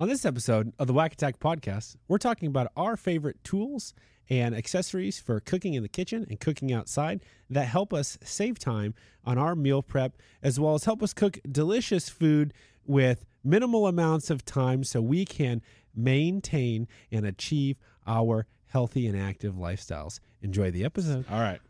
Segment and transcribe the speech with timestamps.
[0.00, 3.94] On this episode of the WAC Attack podcast, we're talking about our favorite tools
[4.28, 7.20] and accessories for cooking in the kitchen and cooking outside
[7.50, 8.94] that help us save time
[9.24, 12.52] on our meal prep, as well as help us cook delicious food
[12.86, 15.62] with minimal amounts of time so we can
[15.94, 17.76] maintain and achieve
[18.06, 20.18] our healthy and active lifestyles.
[20.42, 21.24] Enjoy the episode.
[21.30, 21.60] All right.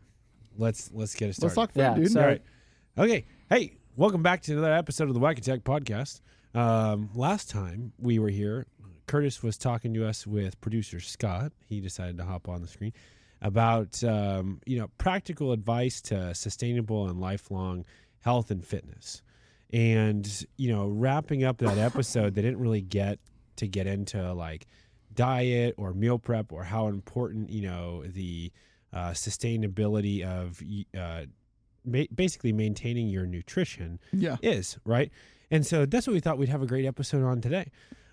[0.57, 1.45] Let's let's get it started.
[1.45, 2.11] Let's talk food, Yeah, dude.
[2.11, 2.41] so- All right.
[2.97, 3.25] Okay.
[3.49, 6.21] Hey, welcome back to another episode of the WAC Attack podcast.
[6.55, 8.65] Um, last time we were here,
[9.07, 11.51] Curtis was talking to us with producer Scott.
[11.67, 12.93] He decided to hop on the screen
[13.41, 17.85] about um, you know practical advice to sustainable and lifelong
[18.21, 19.21] health and fitness.
[19.73, 23.19] And you know, wrapping up that episode, they didn't really get
[23.57, 24.65] to get into like
[25.13, 28.51] diet or meal prep or how important you know the
[28.93, 30.61] uh, sustainability of
[30.97, 31.25] uh,
[31.85, 34.37] ma- basically maintaining your nutrition Yeah.
[34.41, 35.11] is right
[35.51, 37.71] and so that's what we thought we'd have a great episode on today.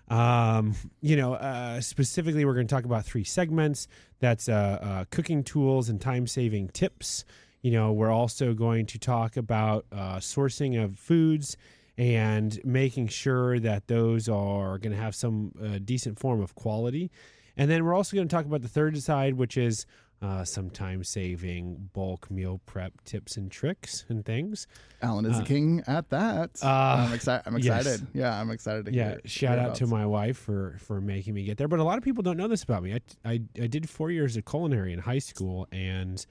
[0.09, 3.87] Um, you know uh, specifically we're going to talk about three segments.
[4.19, 7.25] That's uh, uh, cooking tools and time saving tips.
[7.61, 11.57] You know we're also going to talk about uh, sourcing of foods
[11.97, 17.11] and making sure that those are going to have some uh, decent form of quality.
[17.55, 19.85] And then we're also going to talk about the third side which is
[20.23, 24.65] uh, some time saving bulk meal prep tips and tricks and things
[25.01, 26.51] Alan is Uh, the king at that.
[26.63, 27.43] uh, I'm excited.
[27.45, 27.81] I'm yes.
[27.85, 28.07] excited.
[28.13, 29.21] Yeah, I'm excited to yeah hear.
[29.25, 31.97] shout hear out to my wife for for making me get there but a lot
[31.97, 34.93] of people don't know this about me i i, I did four years of culinary
[34.93, 36.25] in high school and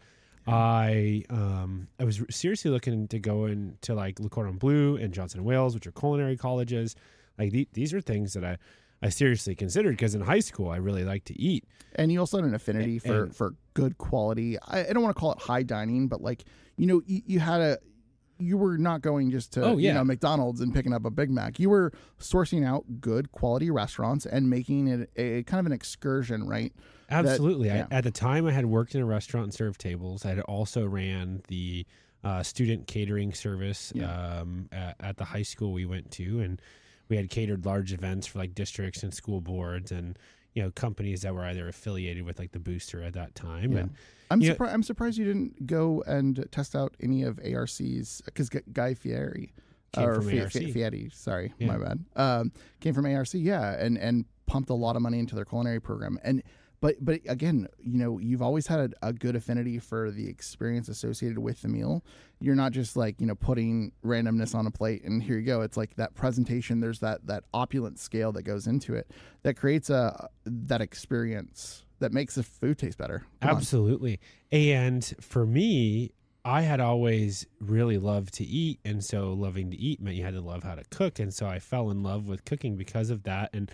[0.47, 5.41] i um i was seriously looking to go into like le cordon bleu and johnson
[5.41, 6.97] and wales which are culinary colleges
[7.39, 8.57] like the, these are things that i
[9.03, 12.39] i seriously considered because in high school i really like to eat And you also
[12.39, 14.59] had an affinity for and- for good quality.
[14.61, 16.45] I, I don't want to call it high dining, but like
[16.77, 17.79] you know, you, you had a.
[18.39, 19.93] You were not going just to Oh, you yeah.
[19.95, 21.61] know McDonald's and picking up a Big Mac.
[21.61, 26.49] You were sourcing out good quality restaurants and making it a, kind of an excursion,
[26.49, 26.73] right?
[27.09, 27.69] Absolutely.
[27.69, 27.87] yeah.
[27.93, 30.25] I, at the time, I had worked in a restaurant and served tables.
[30.25, 31.87] I had also ran the
[32.25, 34.11] uh, student catering service Yeah.
[34.41, 36.61] um, at, at the high school we went to, and
[37.09, 40.19] we had catered large events for like districts and school boards and
[40.55, 43.73] you know companies that were either affiliated with like the Booster at that time.
[43.73, 43.79] Yeah.
[43.81, 43.91] And
[44.31, 44.75] I'm surprised.
[44.75, 49.53] I'm surprised you didn't go and test out any of ARC's because Guy Fieri
[49.93, 50.53] Came or ARC.
[50.53, 51.67] Fieri, sorry, Yeah.
[51.67, 52.05] my bad.
[52.17, 55.81] Um, came from ARC, yeah, and and pumped a lot of money into their culinary
[55.81, 56.19] program.
[56.25, 56.43] And
[56.83, 60.89] but but again, you know, you've always had a, a good affinity for the experience
[60.89, 62.05] associated with the meal.
[62.41, 65.63] You're not just like you know putting randomness on a plate and here you go.
[65.63, 66.81] It's like that presentation.
[66.81, 69.11] There's that that opulent scale that goes into it
[69.45, 73.25] that creates a that experience that makes the food taste better.
[73.41, 73.57] Come on.
[73.59, 74.19] Absolutely.
[74.51, 76.11] And for me,
[76.45, 78.81] I had always really loved to eat.
[78.85, 81.21] And so loving to eat meant you had to love how to cook.
[81.21, 83.51] And so I fell in love with cooking because of that.
[83.53, 83.71] And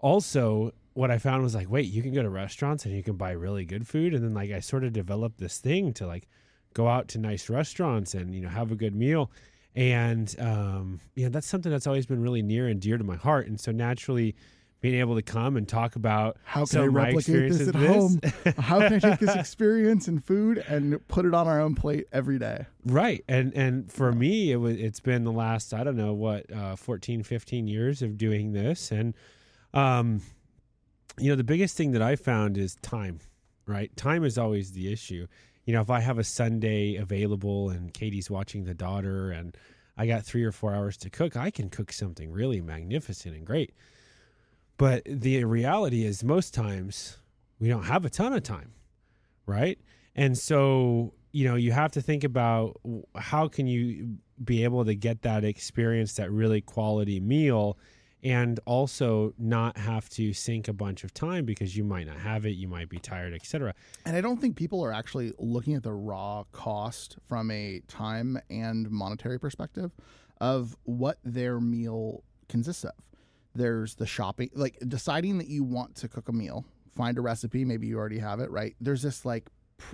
[0.00, 3.16] also, what I found was like, wait, you can go to restaurants and you can
[3.16, 4.14] buy really good food.
[4.14, 6.28] And then, like, I sort of developed this thing to like
[6.74, 9.30] go out to nice restaurants and, you know, have a good meal.
[9.74, 13.16] And, um, you know, that's something that's always been really near and dear to my
[13.16, 13.46] heart.
[13.46, 14.34] And so naturally,
[14.82, 18.20] being able to come and talk about How can I replicate this at with home?
[18.58, 22.08] How can I take this experience and food and put it on our own plate
[22.12, 22.66] every day?
[22.84, 23.24] Right.
[23.28, 26.74] And and for me it was it's been the last I don't know what uh
[26.74, 29.14] 14 15 years of doing this and
[29.72, 30.20] um
[31.18, 33.20] you know the biggest thing that I found is time,
[33.66, 33.94] right?
[33.96, 35.26] Time is always the issue.
[35.64, 39.56] You know, if I have a Sunday available and Katie's watching the daughter and
[39.96, 43.46] I got 3 or 4 hours to cook, I can cook something really magnificent and
[43.46, 43.72] great.
[44.76, 47.18] But the reality is most times
[47.60, 48.72] we don't have a ton of time,
[49.46, 49.78] right?
[50.16, 52.80] And so, you know, you have to think about
[53.14, 57.78] how can you be able to get that experience, that really quality meal,
[58.22, 62.46] and also not have to sink a bunch of time because you might not have
[62.46, 63.74] it, you might be tired, etc.
[64.06, 68.38] And I don't think people are actually looking at the raw cost from a time
[68.48, 69.90] and monetary perspective
[70.40, 72.92] of what their meal consists of.
[73.54, 76.64] There's the shopping, like deciding that you want to cook a meal,
[76.94, 78.74] find a recipe, maybe you already have it, right?
[78.80, 79.50] There's this like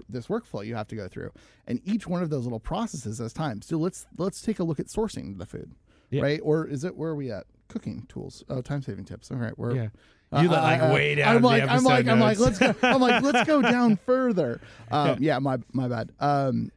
[0.09, 1.33] this workflow you have to go through.
[1.67, 3.63] And each one of those little processes has time.
[3.63, 5.73] So let's let's take a look at sourcing the food.
[6.11, 6.23] Yeah.
[6.23, 6.41] Right?
[6.43, 7.47] Or is it where are we at?
[7.69, 8.45] Cooking tools.
[8.49, 9.31] Oh, time saving tips.
[9.31, 9.89] All right, we're Yeah.
[10.31, 12.59] Uh, You let, like, uh, way down I'm the like, I'm like, I'm like, let's
[12.59, 12.75] go.
[12.83, 14.61] I'm like, let's go down further.
[14.91, 16.13] Um, yeah, my my bad.
[16.21, 16.71] Um,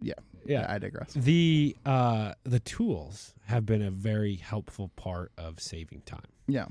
[0.00, 0.66] yeah, Yeah.
[0.68, 1.12] I digress.
[1.14, 6.26] The uh the tools have been a very helpful part of saving time.
[6.48, 6.66] Yeah,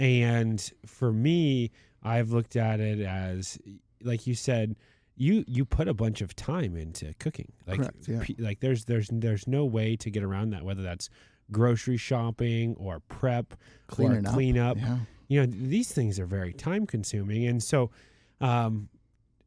[0.00, 1.70] And for me,
[2.02, 3.58] I've looked at it as
[4.02, 4.76] like you said,
[5.16, 7.52] you you put a bunch of time into cooking.
[7.66, 8.22] Like Correct, yeah.
[8.38, 11.10] like there's there's there's no way to get around that whether that's
[11.50, 13.54] grocery shopping or prep
[13.86, 14.34] Cleaning or up.
[14.34, 14.76] clean up.
[14.76, 14.98] Yeah.
[15.28, 17.46] You know, these things are very time consuming.
[17.46, 17.90] And so,
[18.40, 18.88] um,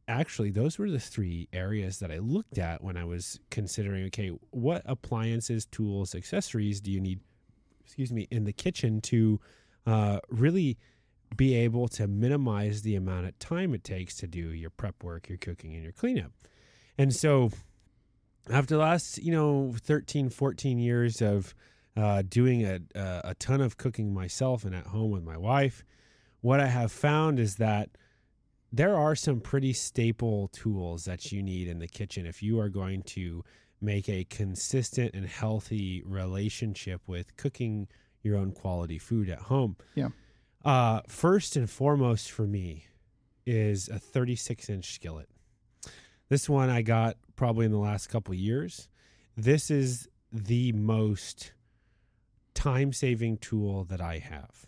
[0.08, 4.30] actually, those were the three areas that I looked at when I was considering okay,
[4.52, 7.20] what appliances, tools, accessories do you need,
[7.84, 9.40] excuse me, in the kitchen to
[9.86, 10.78] uh, really
[11.36, 15.30] be able to minimize the amount of time it takes to do your prep work,
[15.30, 16.32] your cooking, and your cleanup.
[16.98, 17.52] And so,
[18.52, 21.56] after the last, you know, 13, 14 years of
[21.96, 25.84] uh, doing a, a, a ton of cooking myself and at home with my wife,
[26.42, 27.90] what I have found is that
[28.72, 32.70] there are some pretty staple tools that you need in the kitchen if you are
[32.70, 33.44] going to
[33.82, 37.88] make a consistent and healthy relationship with cooking
[38.24, 39.76] your own quality food at home.
[39.96, 40.10] Yeah.
[40.64, 42.86] Uh, first and foremost for me
[43.46, 45.28] is a 36 inch skillet.
[46.30, 48.88] This one I got probably in the last couple years.
[49.36, 51.52] This is the most
[52.54, 54.68] time saving tool that I have.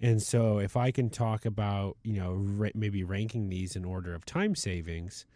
[0.00, 4.14] And so if I can talk about, you know, ra- maybe ranking these in order
[4.14, 5.26] of time savings,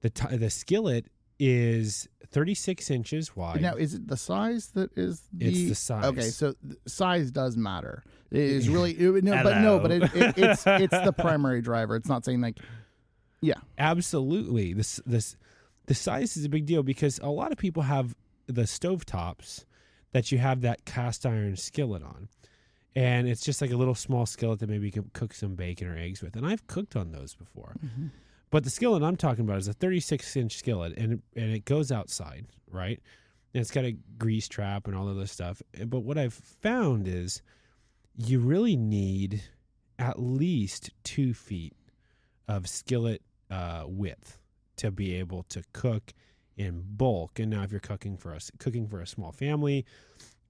[0.00, 1.06] the t- the skillet
[1.38, 3.60] is 36 inches wide.
[3.60, 5.46] Now, is it the size that is the?
[5.48, 6.04] It's the size.
[6.06, 8.02] Okay, so th- size does matter.
[8.30, 11.94] It is really it- no, but no, but it, it, it's it's the primary driver.
[11.94, 12.58] It's not saying like,
[13.42, 14.72] yeah, Absolutely.
[14.72, 15.36] This this
[15.84, 18.16] the size is a big deal because a lot of people have
[18.46, 19.65] the stovetops
[20.16, 22.26] that you have that cast iron skillet on.
[22.94, 25.88] And it's just like a little small skillet that maybe you can cook some bacon
[25.88, 26.36] or eggs with.
[26.36, 27.76] And I've cooked on those before.
[28.48, 31.92] But the skillet I'm talking about is a 36 inch skillet and and it goes
[31.92, 32.98] outside, right?
[33.52, 35.60] And it's got a grease trap and all of this stuff.
[35.84, 37.42] But what I've found is
[38.16, 39.42] you really need
[39.98, 41.74] at least two feet
[42.48, 43.20] of skillet
[43.50, 44.38] uh, width
[44.76, 46.14] to be able to cook
[46.56, 47.38] in bulk.
[47.38, 49.84] And now, if you're cooking for us, cooking for a small family,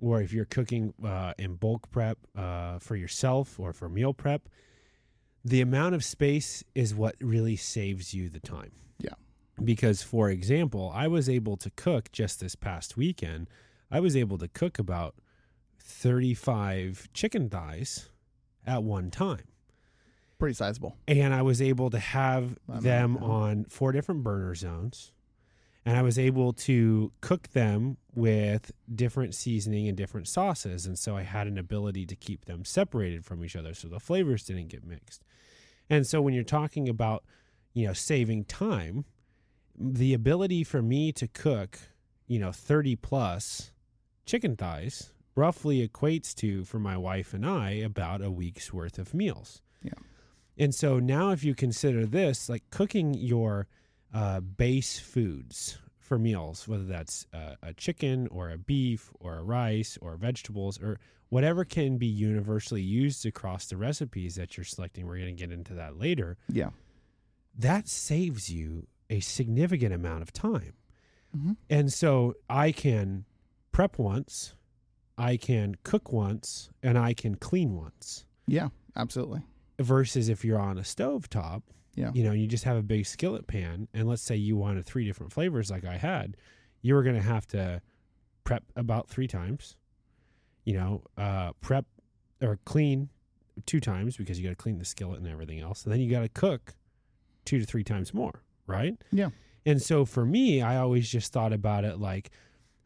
[0.00, 4.49] or if you're cooking uh, in bulk prep uh, for yourself or for meal prep,
[5.44, 8.73] the amount of space is what really saves you the time.
[8.99, 9.14] Yeah.
[9.62, 13.49] Because, for example, I was able to cook just this past weekend.
[13.91, 15.14] I was able to cook about
[15.79, 18.09] 35 chicken thighs
[18.67, 19.44] at one time
[20.38, 20.97] pretty sizable.
[21.09, 25.12] and I was able to have I mean, them on four different burner zones.
[25.87, 30.85] And I was able to cook them with different seasoning and different sauces.
[30.85, 34.00] And so I had an ability to keep them separated from each other so the
[34.00, 35.23] flavors didn't get mixed.
[35.88, 37.23] And so when you're talking about,
[37.73, 39.05] you know, saving time,
[39.79, 41.79] the ability for me to cook,
[42.27, 43.71] you know, 30 plus
[44.25, 49.15] chicken thighs roughly equates to, for my wife and I, about a week's worth of
[49.15, 49.62] meals.
[49.85, 49.93] Yeah.
[50.59, 53.69] And so now, if you consider this, like cooking your
[54.16, 59.42] uh, base foods for meals, whether that's uh, a chicken or a beef or a
[59.42, 60.98] rice or vegetables or
[61.28, 65.52] whatever can be universally used across the recipes that you're selecting, we're going to get
[65.52, 66.38] into that later.
[66.48, 66.70] Yeah.
[67.58, 70.74] That saves you a significant amount of time.
[71.36, 71.56] Mhm.
[71.68, 73.24] And so I can
[73.72, 74.54] prep once,
[75.18, 79.42] I can cook once, and I can clean once Yeah, absolutely.
[79.80, 81.64] versus if you're on a stove top
[81.96, 82.10] Yeah.
[82.14, 85.04] you know you just have a big skillet pan and let's say you wanted three
[85.06, 86.37] different flavors like i had
[86.82, 87.81] you were going to have to
[88.44, 89.76] prep about three times
[90.64, 91.87] you know uh, prep
[92.43, 93.08] or clean
[93.64, 96.11] two times because you got to clean the skillet and everything else and then you
[96.11, 96.75] got to cook
[97.47, 99.30] two to three times more right Yeah.
[99.64, 102.30] and so for me i always just thought about it like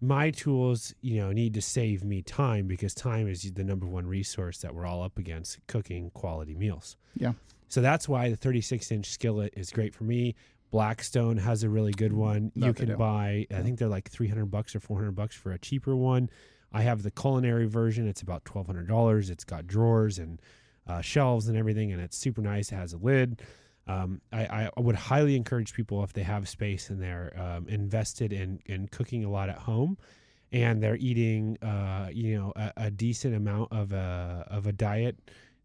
[0.00, 4.07] my tools you know need to save me time because time is the number one
[4.07, 6.97] resource that we're all up against cooking quality meals.
[7.14, 7.33] Yeah.
[7.69, 10.35] so that's why the 36 inch skillet is great for me.
[10.71, 12.52] Blackstone has a really good one.
[12.54, 15.52] you That they can buy i think they're like 300 bucks or 400 bucks for
[15.52, 16.30] a cheaper one.
[16.73, 18.07] I have the culinary version.
[18.07, 20.40] It's about $1200 it's got drawers and
[20.87, 22.73] uh, shelves and everything and it's super nice.
[22.73, 23.42] It has a lid
[23.90, 28.32] um, I, I would highly encourage people if they have space and they're um, invested
[28.32, 29.97] in, in cooking a lot at home
[30.52, 35.16] and they're eating uh, you know a, a decent amount of a of a diet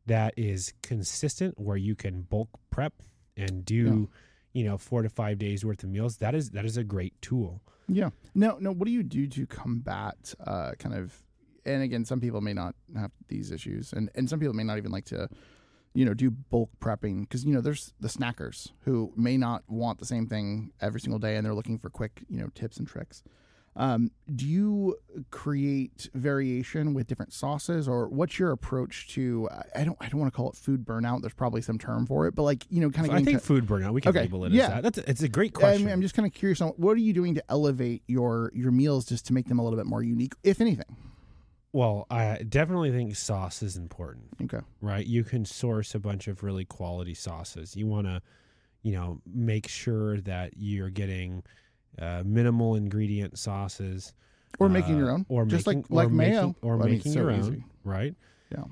[0.06, 2.94] that is consistent where you can bulk prep
[3.38, 4.10] and do
[4.54, 7.14] you know four to five days worth of meals that is that is a great
[7.22, 8.10] tool Yeah.
[8.34, 8.72] No, no.
[8.72, 11.14] What do you do to combat uh, kind of?
[11.66, 14.78] And again, some people may not have these issues, and and some people may not
[14.78, 15.30] even like to,
[15.96, 19.98] you know, do bulk prepping because you know there's the snackers who may not want
[19.98, 22.88] the same thing every single day, and they're looking for quick, you know, tips and
[22.88, 23.24] tricks.
[23.78, 24.96] Um, do you
[25.32, 29.50] create variation with different sauces, or what's your approach to?
[29.76, 31.22] I don't, I don't want to call it food burnout.
[31.22, 33.14] There's probably some term for it, but like you know, kind of.
[33.14, 34.64] i think food burnout we can Okay, label it yeah.
[34.64, 36.62] as that that's a, it's a great I question mean, I'm just kind of curious
[36.62, 39.64] on what are you doing to elevate your your meals just to make them a
[39.64, 40.96] little bit more unique, if anything.
[41.76, 44.62] Well, I definitely think sauce is important, Okay.
[44.80, 45.06] right?
[45.06, 47.76] You can source a bunch of really quality sauces.
[47.76, 48.22] You want to,
[48.82, 51.44] you know, make sure that you're getting
[52.00, 54.14] uh, minimal ingredient sauces,
[54.58, 56.90] Or making your uh, own, or just making, like like mayo, making, or I mean,
[56.92, 57.52] making so your easy.
[57.52, 58.16] own, right?
[58.54, 58.64] Yeah.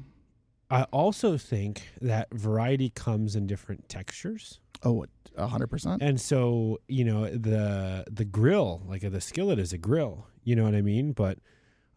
[0.72, 4.62] I also think that variety comes in different textures.
[4.82, 5.06] Oh,
[5.36, 6.02] a hundred percent.
[6.02, 10.64] And so, you know, the the grill, like the skillet is a grill, you know
[10.64, 11.12] what I mean?
[11.12, 11.40] But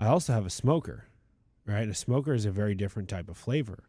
[0.00, 1.04] I also have a smoker,
[1.66, 1.88] right?
[1.88, 3.84] A smoker is a very different type of flavor.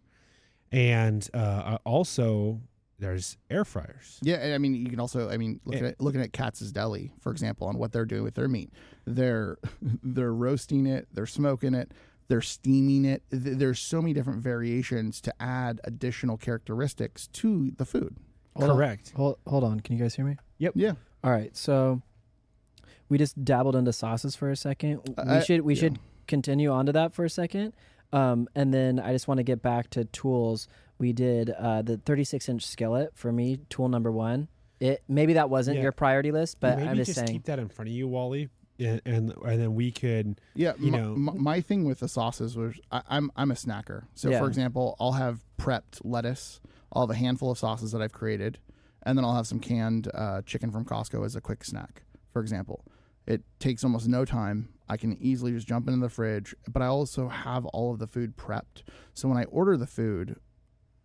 [0.72, 2.62] And uh, also
[3.00, 4.18] there's air fryers.
[4.22, 5.90] Yeah, and I mean, you can also, I mean, looking Yeah.
[5.92, 8.72] at looking at Katz's Deli, for example, on what they're doing with their meat,
[9.06, 9.58] they're
[10.04, 11.92] they're roasting it, they're smoking it,
[12.28, 13.24] they're steaming it.
[13.30, 18.18] There's so many different variations to add additional characteristics to the food.
[18.58, 18.76] Hold on.
[18.76, 19.14] Correct.
[19.16, 19.80] Hold, hold on.
[19.80, 20.36] Can you guys hear me?
[20.58, 20.74] Yep.
[20.76, 21.56] Yeah, All right.
[21.56, 22.02] So
[23.10, 25.02] we just dabbled into sauces for a second.
[25.08, 25.80] We I- should we yeah.
[25.82, 27.74] should continue onto that for a second.
[28.14, 30.68] Um, and then I just want to get back to tools.
[30.98, 34.48] We did uh, the 36 inch skillet for me, tool number one.
[34.80, 35.84] It maybe that wasn't Yeah.
[35.84, 37.32] your priority list, but Maybe I'm just, just saying.
[37.32, 38.50] keep that in front of you, Wally,
[38.80, 40.74] and and, and then we could yeah.
[40.80, 44.04] You my, know- my, my thing with the sauces was I, I'm I'm a snacker.
[44.16, 44.40] So, Yeah.
[44.40, 46.62] for example, I'll have prepped lettuce.
[46.94, 48.60] I'll have a handful of sauces that I've created,
[49.04, 52.04] and then I'll have some canned uh, chicken from Costco as a quick snack.
[52.32, 52.86] For example,
[53.28, 54.70] it takes almost no time.
[54.90, 58.08] I can easily just jump into the fridge, but I also have all of the
[58.08, 58.84] food prepped.
[59.14, 60.38] So when I order the food,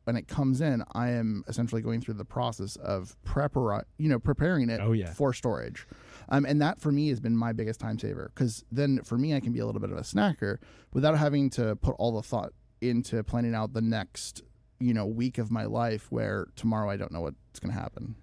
[0.04, 4.18] when it comes in, I am essentially going through the process of prepar, you know,
[4.18, 5.12] preparing it Oh, yeah.
[5.12, 5.86] for storage.
[6.28, 9.34] Um, and that for me has been my biggest time saver because then for me,
[9.34, 10.58] I can be a little bit of a snacker
[10.92, 14.42] without having to put all the thought into planning out the next,
[14.80, 18.16] you know, week of my life where tomorrow I don't know what's going to happen.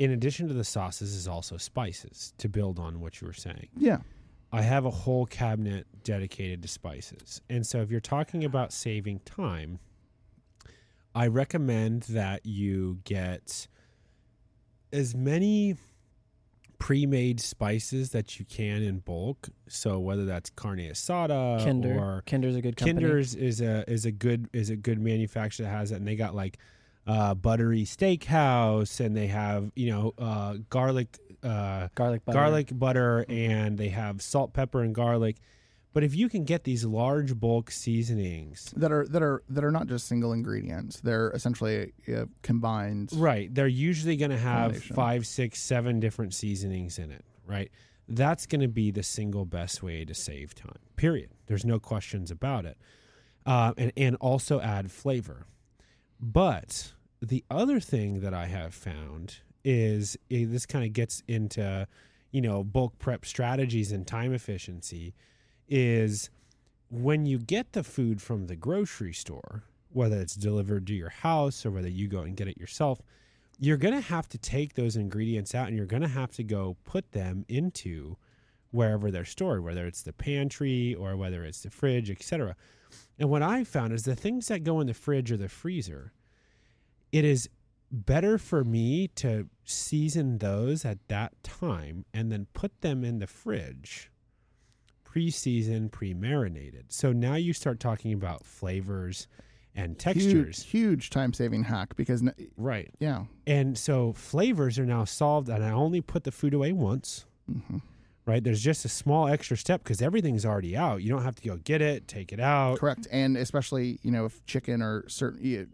[0.00, 3.68] In addition to the sauces is also spices to build on what you were saying.
[3.76, 3.98] Yeah.
[4.50, 7.42] I have a whole cabinet dedicated to spices.
[7.50, 9.78] And so if you're talking about saving time,
[11.14, 13.68] I recommend that you get
[14.90, 15.76] as many
[16.78, 19.50] pre-made spices that you can in bulk.
[19.68, 21.98] So whether that's carne asada Kinder.
[21.98, 23.02] or Kinder's a good company.
[23.02, 26.16] Kinder's is a is a good is a good manufacturer that has it, and they
[26.16, 26.56] got like
[27.06, 32.38] uh, buttery steakhouse, and they have you know uh, garlic uh, garlic butter.
[32.38, 35.36] garlic butter, and they have salt, pepper, and garlic.
[35.92, 39.72] But if you can get these large bulk seasonings, That are that are that are
[39.72, 41.00] not just single ingredients.
[41.00, 43.10] They're essentially uh, combined.
[43.16, 47.72] right, they're usually going to have five, six, seven different seasonings in it, right?
[48.06, 50.78] That's going to be the single best way to save time.
[50.96, 51.30] Period.
[51.46, 52.76] There's no questions about it,
[53.44, 55.46] uh, and and also add flavor.
[56.20, 61.86] But the other thing that I have found is this kind of gets into,
[62.30, 65.14] you know, bulk prep strategies and time efficiency
[65.68, 66.30] is
[66.90, 69.62] when you get the food from the grocery store,
[69.92, 73.00] whether it's delivered to your house or whether you go and get it yourself,
[73.58, 76.42] you're going to have to take those ingredients out and you're going to have to
[76.42, 78.16] go put them into
[78.70, 82.56] wherever they're stored, whether it's the pantry or whether it's the fridge, etc.
[83.20, 86.12] And what I found is the things that go in the fridge or the freezer,
[87.12, 87.48] it is
[87.92, 93.26] better for me to season those at that time and then put them in the
[93.28, 94.10] fridge
[95.04, 96.84] pre-seasoned, pre-marinated.
[96.92, 99.26] So now you start talking about flavors
[99.74, 100.62] and textures.
[100.62, 102.90] Huge, huge time saving hack because n- Right.
[103.00, 103.24] yeah.
[103.46, 107.26] And so flavors are now solved and I only put the food away once.
[107.46, 107.78] hmm
[108.30, 108.42] Right?
[108.44, 111.02] There's just a small extra step because everything's already out.
[111.02, 112.78] You don't have to go get it, take it out.
[112.78, 115.64] Correct, and especially you know if chicken or certain yeah,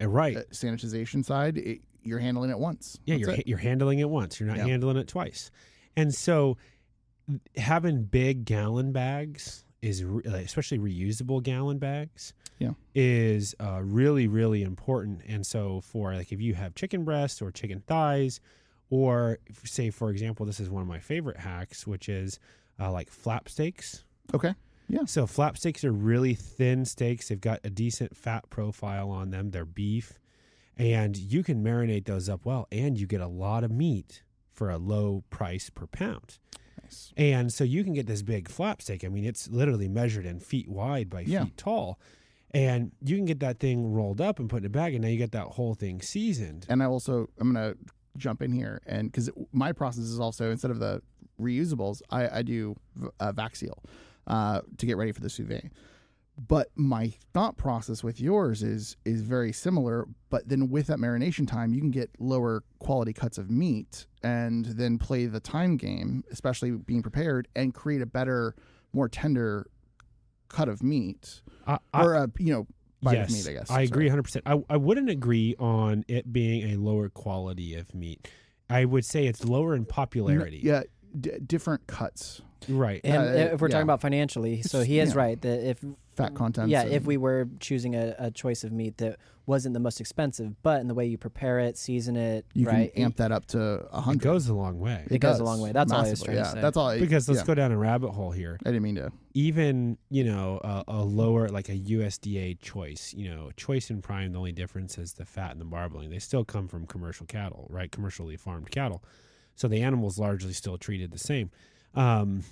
[0.00, 0.36] Uh, Right.
[0.36, 2.98] uh, sanitization side, it, you're handling it once.
[3.04, 3.46] Yeah, That's you're it.
[3.48, 4.38] you're handling it once.
[4.38, 4.66] You're not Yeah.
[4.66, 5.50] handling it twice.
[5.96, 6.56] And so
[7.56, 12.32] having big gallon bags is especially reusable gallon bags.
[12.60, 12.70] Yeah.
[12.94, 15.22] is uh, really really important.
[15.26, 18.40] And so for like if you have chicken breast or chicken thighs,
[18.90, 22.38] or say for example, this is one of my favorite hacks, which is
[22.80, 24.04] uh, like flap steaks.
[24.34, 24.54] okay.
[24.88, 25.06] Yeah.
[25.06, 27.28] So flap steaks are really thin steaks.
[27.28, 29.50] They've got a decent fat profile on them.
[29.50, 30.18] They're beef,
[30.76, 34.22] and you can marinate those up well, and you get a lot of meat
[34.52, 36.38] for a low price per pound.
[36.82, 37.14] Nice.
[37.16, 39.04] And so you can get this big flap steak.
[39.04, 41.44] I mean, it's literally measured in feet wide by Yeah.
[41.46, 41.98] feet tall.
[42.52, 45.08] And you can get that thing rolled up and put in a bag, and now
[45.08, 46.66] you get that whole thing seasoned.
[46.68, 47.74] And I also I'm gonna
[48.16, 51.02] jump in here and because my process is also instead of the
[51.40, 53.82] reusables, I, I do v- uh, vac seal
[54.26, 55.70] uh, to get ready for the sous vide.
[56.36, 61.46] But my thought process with yours is is very similar, but then with that marination
[61.46, 66.24] time, you can get lower quality cuts of meat and then play the time game,
[66.32, 68.56] especially being prepared, and create a better,
[68.92, 69.68] more tender
[70.48, 72.66] cut of meat I, I, or a you know
[73.04, 73.48] bite yes, of meat.
[73.48, 74.42] I guess I agree 100%.
[74.46, 78.28] I, I wouldn't agree on it being a lower quality of meat.
[78.68, 80.60] I would say it's lower in popularity.
[80.62, 80.82] Yeah,
[81.18, 83.00] d- different cuts, Right.
[83.04, 83.72] And Uh, if we're yeah.
[83.72, 85.18] talking about financially, so he is yeah.
[85.18, 85.84] right that if
[86.14, 86.68] fat content.
[86.70, 90.54] yeah, if we were choosing a, a choice of meat that wasn't the most expensive,
[90.62, 92.94] but in the way you prepare it, season it, you right?
[92.94, 93.88] can amp that up to a hundred.
[93.92, 94.20] it hundred.
[94.22, 95.06] goes a long way.
[95.10, 95.72] It goes a long way.
[95.72, 96.60] That's all I was massively, trying to say.
[96.62, 96.88] That's all.
[96.88, 97.46] I- Because let's yeah.
[97.46, 98.58] go down a rabbit hole here.
[98.64, 99.12] I didn't mean to.
[99.34, 104.32] Even, you know, a, a lower, like a USDA choice, you know, choice and prime,
[104.32, 106.08] the only difference is the fat and the marbling.
[106.10, 107.90] They still come from commercial cattle, right?
[107.92, 109.02] Commercially farmed cattle.
[109.56, 111.50] So the animal's largely still treated the same.
[111.94, 112.42] Um,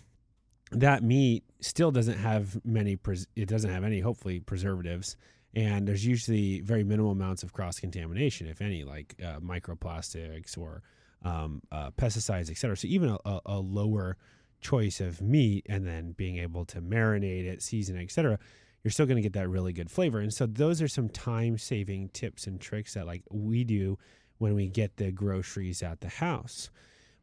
[0.73, 5.17] that meat still doesn't have many, pres- it doesn't have any, hopefully, preservatives.
[5.55, 10.83] And there's usually very minimal amounts of cross contamination, if any, like uh, microplastics or
[11.25, 12.77] um, uh, pesticides, et cetera.
[12.77, 14.17] So even a, a, lower
[14.61, 18.39] choice of meat and then being able to marinate it, season it, et cetera,
[18.83, 20.21] you're still going to get that really good flavor.
[20.21, 23.99] And so those are some time saving tips and tricks that like we do
[24.39, 26.71] when we get the groceries at the house.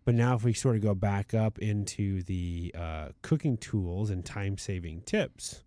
[0.06, 4.26] But now, if we sort of go back up into the uh, cooking tools and
[4.26, 5.64] time saving tips,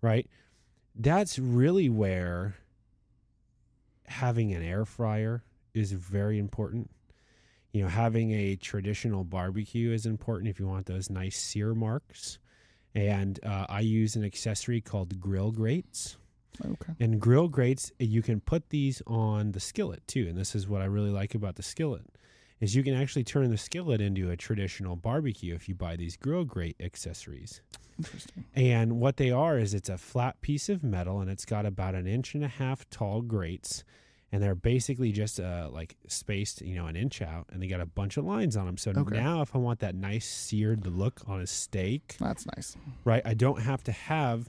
[0.00, 0.26] right?
[0.94, 2.56] That's really where
[4.06, 5.42] having an air fryer
[5.74, 6.90] is very important.
[7.72, 12.38] You know, having a traditional barbecue is important if you want those nice sear marks.
[12.94, 16.18] And uh, I use an accessory called grill grates.
[16.62, 16.92] Okay.
[17.00, 20.26] And grill grates, you can put these on the skillet too.
[20.28, 22.04] And this is what I really like about the skillet
[22.62, 26.16] is you can actually turn the skillet into a traditional barbecue if you buy these
[26.16, 27.60] grill grate accessories.
[27.98, 28.44] Interesting.
[28.54, 31.94] And what they are is it's a flat piece of metal and it's got about
[31.94, 33.82] an inch and a half tall grates.
[34.30, 37.80] And they're basically just uh, like spaced, you know, an inch out, and they got
[37.82, 38.78] a bunch of lines on them.
[38.78, 39.16] So Okay.
[39.16, 42.74] now, if I want that nice seared look on a steak, That's nice.
[43.04, 44.48] right, I don't have to have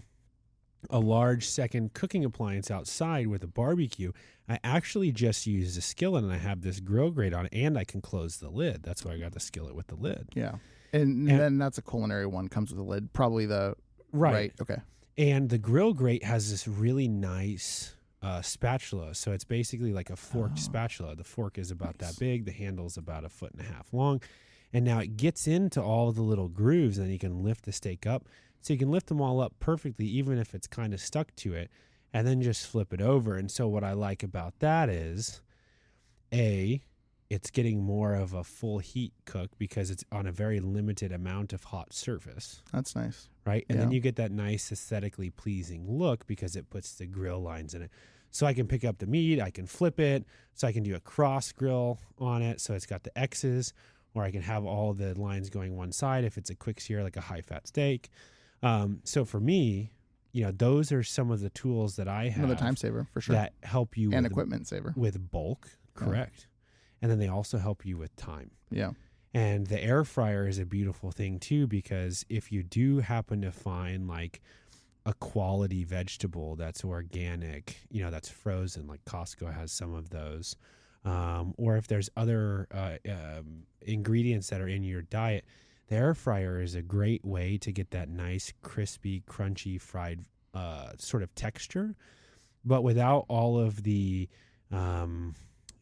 [0.89, 4.13] a large second cooking appliance outside with a barbecue.
[4.49, 7.77] I actually just use the skillet, and I have this grill grate on, it, and
[7.77, 8.83] I can close the lid.
[8.83, 10.29] That's why I got the skillet with the lid.
[10.35, 10.55] Yeah.
[10.91, 13.13] And, And- then that's a culinary one comes with a lid.
[13.13, 13.75] Probably the
[14.11, 14.33] Right.
[14.33, 14.53] right.
[14.61, 14.77] Okay.
[15.17, 19.13] And the grill grate has this really nice uh, spatula.
[19.15, 20.61] So it's basically like a forked Oh.
[20.61, 21.13] spatula.
[21.15, 22.11] The fork is about Nice.
[22.13, 24.21] that big, the handle's about a foot and a half long.
[24.71, 28.05] And now it gets into all the little grooves, and you can lift the steak
[28.07, 28.25] up.
[28.61, 31.53] So you can lift them all up perfectly, even if it's kind of stuck to
[31.53, 31.69] it,
[32.13, 33.35] and then just flip it over.
[33.35, 35.41] And so what I like about that is
[36.31, 36.83] A,
[37.29, 41.51] it's getting more of a full heat cook because it's on a very limited amount
[41.51, 43.29] of hot surface That's nice.
[43.45, 43.65] right?
[43.69, 47.73] And then you get that nice aesthetically pleasing look because it puts the grill lines
[47.73, 47.91] in it.
[48.29, 50.95] So I can pick up the meat, I can flip it, so I can do
[50.95, 53.73] a cross grill on it, so it's got the X's,
[54.15, 57.03] or I can have all the lines going one side if it's a quick sear
[57.03, 58.09] like a high fat steak.
[58.63, 59.91] Um, so for me,
[60.33, 63.21] you know, those are some of the tools that I have Another time saver for
[63.21, 63.35] sure.
[63.35, 64.93] that help you and with, equipment saver.
[64.97, 66.05] with bulk, Yeah.
[66.05, 66.47] correct?
[67.01, 68.51] And then they also help you with time.
[68.71, 68.91] Yeah.
[69.33, 73.51] And the air fryer is a beautiful thing too because if you do happen to
[73.51, 74.41] find like
[75.05, 80.55] a quality vegetable that's organic, you know, that's frozen, like Costco has some of those,
[81.03, 85.45] um, or if there's other uh, um, ingredients that are in your diet,
[85.93, 90.91] the air fryer is a great way to get that nice, crispy, crunchy, fried uh,
[90.97, 91.95] sort of texture,
[92.65, 94.27] but without all of the
[94.71, 95.35] um,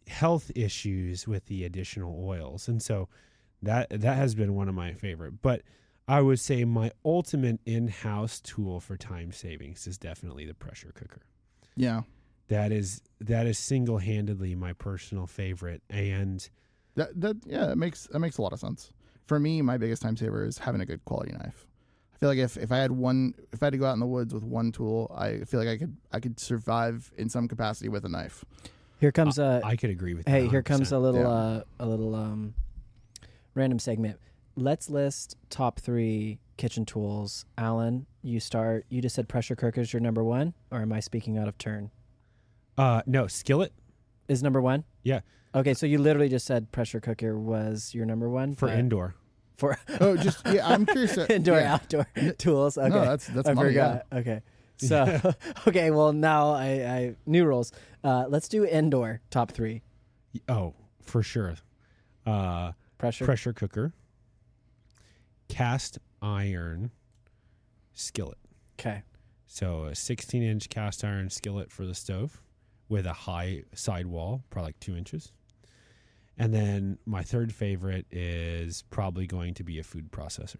[0.07, 2.67] health issues with the additional oils.
[2.67, 3.07] And so
[3.61, 5.41] that that has been one of my favorite.
[5.41, 5.61] But
[6.07, 11.21] I would say my ultimate in-house tool for time savings is definitely the pressure cooker.
[11.75, 12.01] Yeah.
[12.47, 16.49] That is that is single-handedly my personal favorite and
[16.95, 18.91] That that yeah, it makes that makes a lot of sense.
[19.25, 21.67] For me, my biggest time saver is having a good quality knife.
[22.13, 23.99] I feel like if, if I had one if I had to go out in
[23.99, 27.47] the woods with one tool, I feel like I could I could survive in some
[27.47, 28.43] capacity with a knife.
[28.99, 30.43] Here comes a I could agree with hey.
[30.43, 31.27] that Here comes a little Yeah.
[31.29, 32.53] uh, a little um,
[33.55, 34.19] random segment.
[34.55, 37.45] Let's list top three kitchen tools.
[37.57, 38.85] Alan, you start.
[38.89, 41.57] You just said pressure cooker is your number one, or am I speaking out of
[41.57, 41.89] turn?
[42.77, 43.73] uh no, skillet
[44.27, 44.83] Is number one?
[45.03, 45.21] Yeah.
[45.53, 49.15] Okay, so you literally just said pressure cooker was your number one for but- indoor.
[49.57, 51.15] for Oh, just yeah, I'm curious.
[51.15, 51.73] to- indoor yeah.
[51.73, 52.77] outdoor tools.
[52.77, 53.99] Okay, No, that's that's I money, yeah.
[54.11, 54.19] forgot.
[54.19, 54.41] Okay,
[54.77, 55.33] so
[55.67, 57.71] okay, well now I, I new rules.
[58.03, 59.81] Uh, let's do indoor top three.
[60.47, 61.55] Oh, for sure.
[62.25, 63.25] Uh Pressure.
[63.25, 63.93] pressure cooker,
[65.47, 66.91] cast iron
[67.93, 68.37] skillet.
[68.79, 69.01] Okay.
[69.47, 72.41] So a 16 inch cast iron skillet for the stove
[72.89, 75.31] with a high side wall, probably like two inches.
[76.41, 80.55] And then my third favorite is probably going to be a food processor.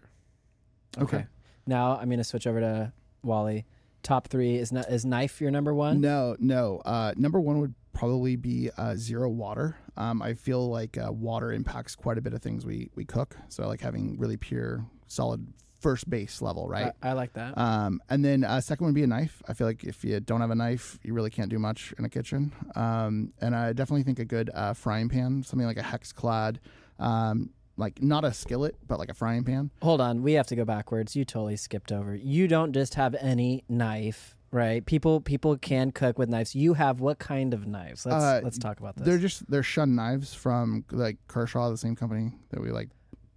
[0.96, 1.26] Okay.
[1.66, 2.92] Now I'm gonna switch over to
[3.24, 3.66] Wally.
[4.04, 6.00] Top three is not is knife your number one?
[6.00, 6.80] No, no.
[6.84, 9.76] Uh, number one would probably be uh, zero water.
[9.96, 13.36] Um, I feel like uh, water impacts quite a bit of things we we cook.
[13.48, 16.92] So I like having really pure, solid first base level, right?
[17.02, 17.58] I, I like that.
[17.58, 19.42] Um, and then uh, second would be a knife.
[19.48, 22.04] I feel like if you don't have a knife, you really can't do much in
[22.04, 22.52] a kitchen.
[22.76, 26.58] Um, and I definitely think a good uh, frying pan, something like a HexClad,
[26.98, 29.70] um, like not a skillet, but like a frying pan.
[29.82, 31.16] Hold on, we have to go backwards.
[31.16, 32.14] You totally skipped over.
[32.14, 34.84] You don't just have any knife, right?
[34.86, 36.54] People people can cook with knives.
[36.54, 38.06] You have what kind of knives?
[38.06, 39.06] Let's Uh, let's talk about this.
[39.06, 42.90] They're just they're Shun knives from like Kershaw, the same company that we like.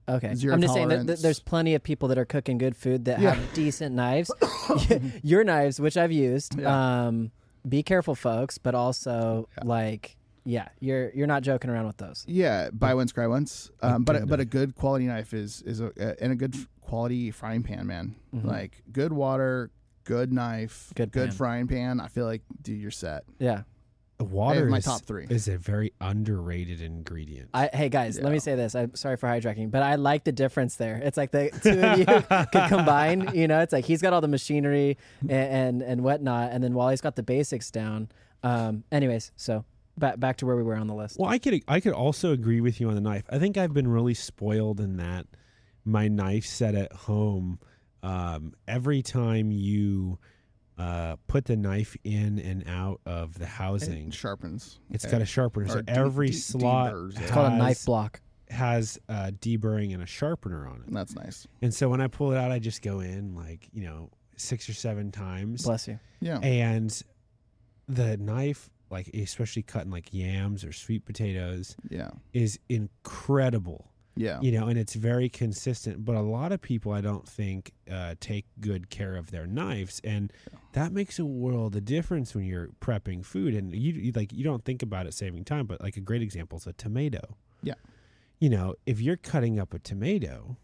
[0.08, 1.22] Okay, Zero I'm just saying that th- tolerance.
[1.24, 3.34] there's plenty of people that are cooking good food that Yeah.
[3.34, 4.32] have decent knives.
[5.24, 7.06] Your knives, which I've used, Yeah.
[7.08, 7.32] um,
[7.68, 8.58] be careful, folks.
[8.60, 12.24] But also, like, yeah, you're you're not joking around with those.
[12.28, 13.72] Yeah, buy once, cry once.
[13.82, 16.54] Um, but good but a good quality knife is is a, uh, and a good
[16.54, 18.16] f- quality frying pan, man.
[18.36, 18.46] Mhm.
[18.46, 19.72] Like good water,
[20.04, 21.36] good knife, Good good pan.
[21.38, 22.00] frying pan.
[22.00, 23.24] I feel like dude, you're set.
[23.40, 23.64] Yeah.
[24.20, 25.28] Water my is, top three.
[25.30, 27.50] is a very underrated ingredient.
[27.54, 28.74] I, hey guys, let me say this.
[28.74, 31.02] I'm sorry for hijacking, but I like the difference there.
[31.04, 32.06] It's like the two of you
[32.52, 33.32] could combine.
[33.36, 36.74] You know, it's like he's got all the machinery and and, and whatnot, and then
[36.74, 38.08] Wally's got the basics down.
[38.44, 39.66] Um, anyways, so
[39.98, 41.20] back back to where we were on the list.
[41.20, 43.24] Well, I could I could also agree with you on the knife.
[43.30, 45.28] I think I've been really spoiled in that
[45.84, 47.60] my knife set at home.
[48.04, 50.20] Um, every time you
[50.78, 54.80] uh, put the knife in and out of the housing, It sharpens.
[54.92, 55.12] it's Okay.
[55.14, 55.66] got a sharpener.
[55.66, 57.22] Or So de- every de- slot deburrs it.
[57.22, 58.22] It's called a knife has- block.
[58.50, 60.94] has a deburring and a sharpener on it.
[60.94, 61.48] That's nice.
[61.62, 64.68] And so when I pull it out, I just go in like you know six
[64.70, 65.98] or seven times, Bless you.
[66.20, 66.40] Yeah.
[66.40, 67.02] and
[67.88, 72.12] the knife, like especially cutting like yams or sweet potatoes, Yeah.
[72.34, 73.92] is incredible.
[74.18, 74.40] Yeah.
[74.42, 76.06] you know, and it's very consistent.
[76.06, 80.00] But a lot of people, I don't think, uh, take good care of their knives,
[80.04, 80.32] and
[80.72, 83.54] that makes a world of difference when you're prepping food.
[83.54, 86.22] And you, you like you don't think about it saving time, but like a great
[86.22, 87.36] example is a tomato.
[87.62, 87.74] Yeah.
[88.40, 90.58] you know, if you're cutting up a tomato.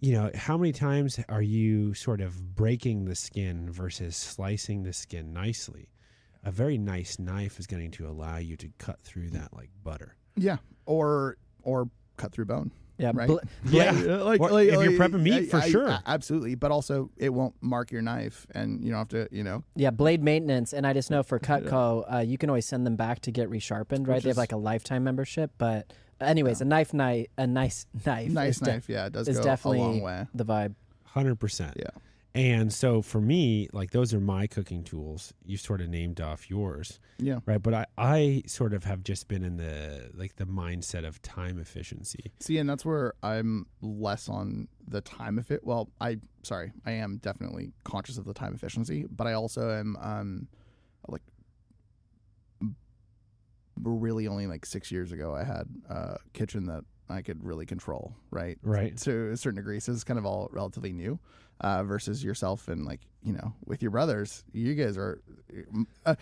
[0.00, 4.92] You know, how many times are you sort of breaking the skin versus slicing the
[4.92, 5.88] skin nicely?
[6.44, 10.14] A very nice knife is going to allow you to cut through that like butter.
[10.36, 10.58] Yeah.
[10.86, 12.70] Or or cut through bone.
[12.98, 13.12] Yeah.
[13.14, 13.28] Right.
[13.28, 13.36] bl-
[13.70, 13.90] Yeah.
[13.92, 15.86] Uh, like, Or like- if you're prepping meat, I- for I- sure.
[15.86, 16.56] a- absolutely.
[16.56, 19.28] But also, it won't mark your knife, and you don't have to.
[19.34, 19.62] You know.
[19.76, 22.96] yeah, blade maintenance, and I just know for Cutco, uh, you can always send them
[22.96, 24.16] back to get resharpened, right?
[24.16, 28.32] Which they have like a lifetime membership, but anyways, a knife knife, a nice knife,
[28.32, 28.88] Nice is de- knife.
[28.88, 30.26] yeah, it does is go definitely a long way.
[30.34, 30.74] the vibe.
[31.04, 31.74] Hundred percent.
[31.76, 31.90] Yeah.
[32.34, 35.32] And so for me, like those are my cooking tools.
[35.44, 37.40] You sort of named off yours, Yeah.
[37.46, 37.60] right?
[37.60, 41.58] But I, I sort of have just been in the like the mindset of time
[41.58, 42.30] efficiency.
[42.40, 45.64] See, and that's where I'm less on the time of it.
[45.64, 49.96] Well, I sorry, I am definitely conscious of the time efficiency, but I also am
[50.00, 50.48] um
[51.08, 51.22] like
[53.82, 58.12] really only like six years ago I had a kitchen that I could really control,
[58.30, 58.58] right?
[58.62, 58.96] Right.
[58.98, 59.80] To a certain degree.
[59.80, 61.18] So it's kind of all relatively new.
[61.60, 65.20] Uh, versus yourself and like, you know, with your brothers, you guys are
[66.06, 66.14] uh,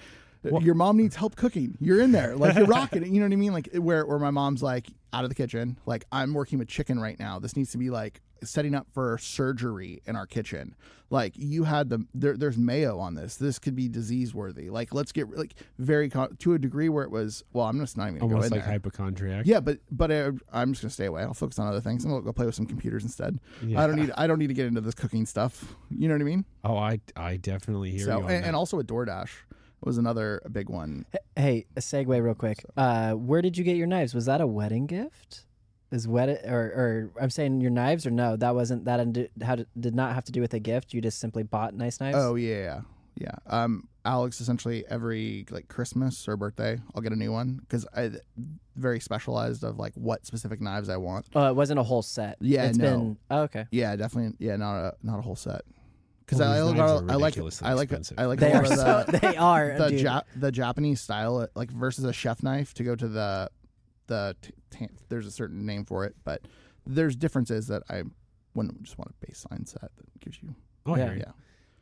[0.42, 1.76] Well- your mom needs help cooking.
[1.80, 3.08] You're in there, like you're rocking it.
[3.08, 3.52] You know what I mean?
[3.52, 6.98] Like where where my mom's like out of the kitchen, like I'm working with chicken
[7.00, 7.38] right now.
[7.38, 10.74] This needs to be like setting up for surgery in our kitchen.
[11.08, 13.36] Like you had the there, there's mayo on this.
[13.36, 14.70] This could be disease worthy.
[14.70, 17.44] Like let's get like very con- to a degree where it was.
[17.52, 18.72] Well, I'm just not even gonna Almost go in like there.
[18.72, 19.46] hypochondriac.
[19.46, 21.22] Yeah, but but uh, I'm just gonna stay away.
[21.22, 22.04] I'll focus on other things.
[22.04, 23.38] I'm gonna go play with some computers instead.
[23.62, 23.82] Yeah.
[23.84, 25.76] I don't need I don't need to get into this cooking stuff.
[25.90, 26.44] You know what I mean?
[26.64, 28.46] Oh, I I definitely hear so you on and, that.
[28.48, 29.30] and also with DoorDash
[29.84, 31.06] was another big one.
[31.36, 32.64] Hey, a segue real quick.
[32.76, 34.12] Uh, where did you get your knives?
[34.12, 35.45] Was that a wedding gift?
[35.92, 38.36] Is wed or or I'm saying your knives or no?
[38.36, 40.92] That wasn't that indi- had did not have to do with a gift.
[40.92, 42.16] You just simply bought nice knives.
[42.18, 42.80] Oh yeah, yeah,
[43.16, 43.34] yeah.
[43.46, 48.10] Um, Alex essentially every like Christmas or birthday, I'll get a new one because I
[48.74, 51.26] very specialized of like what specific knives I want.
[51.36, 52.36] Oh, it wasn't a whole set.
[52.40, 52.84] Yeah, it's no.
[52.90, 53.66] been oh, okay.
[53.70, 54.36] Yeah, definitely.
[54.44, 55.62] Yeah, not a not a whole set.
[56.24, 58.18] Because Well, I, these like I like I like expensive.
[58.18, 60.00] I like They are lot of so they are the dude.
[60.00, 63.48] ja- the Japanese style like versus a chef knife to go to the
[64.06, 66.42] the t- t- there's a certain name for it, but
[66.86, 68.02] there's differences that I
[68.54, 70.54] wouldn't just want a baseline set that gives you.
[70.86, 71.12] oh, yeah.
[71.12, 71.24] Yeah.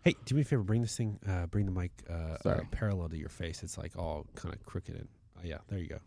[0.02, 0.62] Hey, do me a favor.
[0.62, 1.18] Bring this thing.
[1.26, 3.62] Uh, bring the mic uh, uh, parallel to your face.
[3.62, 4.94] It's like all kind of crooked.
[4.94, 5.08] And
[5.38, 5.98] oh, yeah, there you go.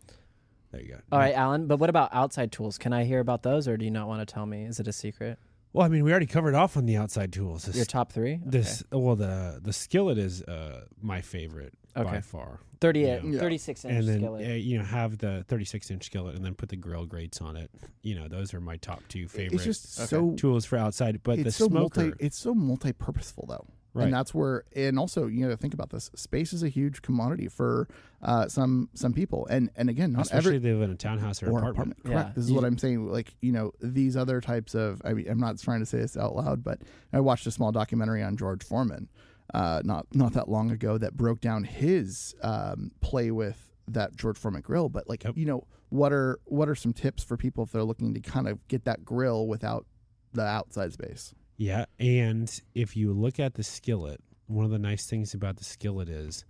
[0.70, 0.98] There you go.
[1.10, 1.66] All right, Alan.
[1.66, 2.78] But what about outside tools?
[2.78, 4.64] Can I hear about those, or do you not want to tell me?
[4.64, 5.38] Is it a secret?
[5.72, 7.64] Well, I mean, we already covered off on the outside tools.
[7.64, 8.34] This, Your top three.
[8.34, 8.42] Okay.
[8.44, 11.72] this well, the the skillet is uh, my favorite
[12.04, 12.60] by far.
[12.80, 13.40] 38, Yeah.
[13.40, 14.46] 36 inch and then skillet.
[14.48, 17.56] uh, you know have the 36 inch skillet and then put the grill grates on
[17.56, 17.68] it
[18.02, 20.06] you know those are my top two favorite It's just Okay.
[20.06, 23.66] so tools for outside but the so smoker multi it's so multi-purposeful though.
[23.94, 24.04] Right.
[24.04, 27.48] and that's where and also you know think about this space is a huge commodity
[27.48, 27.88] for
[28.22, 30.94] uh, some some people and and again not Especially every if they live in a
[30.94, 31.74] townhouse or, or apartment.
[31.98, 32.04] apartment.
[32.04, 32.28] Correct.
[32.28, 32.32] Yeah.
[32.36, 33.08] This is You- what I'm saying.
[33.10, 35.02] Like you know, these other types of.
[35.04, 36.80] I mean, I'm not trying to say this out loud, but
[37.12, 39.08] I watched a small documentary on George Foreman,
[39.54, 44.36] uh, not not that long ago, that broke down his um, play with that George
[44.38, 44.88] Foreman grill.
[44.88, 45.36] But like Yep.
[45.36, 48.46] you know, what are what are some tips for people if they're looking to kind
[48.48, 49.86] of get that grill without
[50.32, 51.34] the outside space?
[51.56, 55.64] Yeah, and if you look at the skillet, one of the nice things about the
[55.64, 56.44] skillet is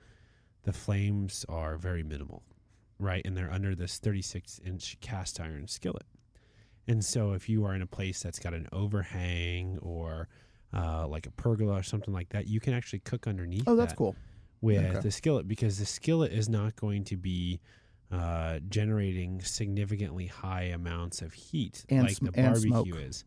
[0.64, 2.42] the flames are very minimal,
[2.98, 3.22] right?
[3.24, 6.04] And they're under this 36 inch cast iron skillet.
[6.86, 10.28] And so if you are in a place that's got an overhang or
[10.74, 13.64] uh, like a pergola or something like that, you can actually cook underneath.
[13.66, 14.16] Oh, that's that cool.
[14.60, 15.00] with Okay.
[15.00, 17.60] the skillet because the skillet is not going to be
[18.10, 22.88] uh, generating significantly high amounts of heat And like sm- the and barbecue smoke.
[23.02, 23.24] is.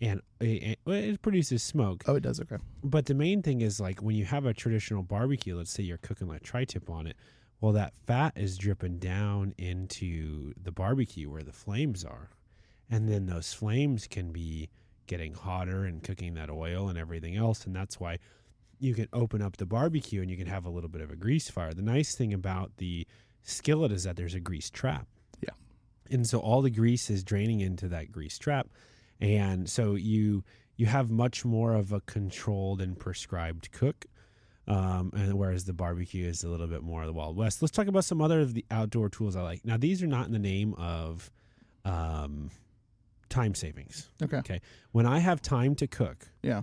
[0.00, 2.02] And it, it produces smoke.
[2.08, 2.40] Oh, it does.
[2.40, 2.56] Okay.
[2.82, 5.98] But the main thing is like when you have a traditional barbecue, let's say you're
[5.98, 7.16] cooking like tri-tip on it,
[7.60, 12.30] well that fat is dripping down into the barbecue where the flames are.
[12.90, 14.68] And then those flames can be
[15.06, 18.18] getting hotter and cooking that oil and everything else and that's why
[18.78, 21.14] you can open up the barbecue and you can have a little bit of a
[21.14, 21.72] grease fire.
[21.72, 23.06] The nice thing about the
[23.44, 25.06] skillet is that there's a grease trap.
[25.40, 25.50] Yeah.
[26.10, 28.66] And so all the grease is draining into that grease trap
[29.22, 30.44] and so you
[30.76, 34.04] you have much more of a controlled and prescribed cook
[34.68, 37.72] um, and whereas the barbecue is a little bit more of the wild west let's
[37.72, 40.32] talk about some other of the outdoor tools i like now these are not in
[40.32, 41.30] the name of
[41.84, 42.50] um,
[43.32, 44.36] time savings Okay.
[44.38, 44.60] Okay.
[44.92, 46.62] When i have time to cook Yeah.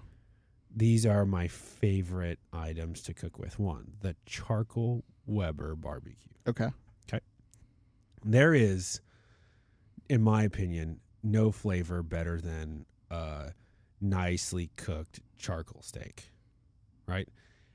[0.75, 6.69] these are my favorite items to cook with one the charcoal weber barbecue Okay.
[7.07, 7.19] Okay.
[8.23, 9.01] there is
[10.09, 13.51] in my opinion no flavor better than a
[13.99, 16.29] nicely cooked charcoal steak
[17.07, 17.27] right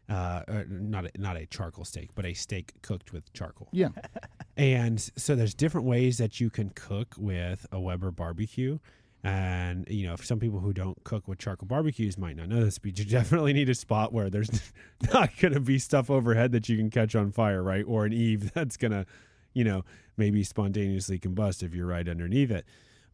[0.09, 3.89] uh, uh, not a, not a charcoal steak but a steak cooked with charcoal Yeah.
[4.57, 8.79] and so there's different ways that you can cook with a Weber barbecue.
[9.23, 12.63] And you know, for some people who don't cook with charcoal barbecues might not know
[12.63, 14.51] this, but you definitely need a spot where there's
[15.13, 17.85] not going to be stuff overhead that you can catch on fire, right?
[17.87, 19.07] Or an eave that's going to,
[19.55, 19.85] you know,
[20.19, 22.67] maybe spontaneously combust if you're right underneath it.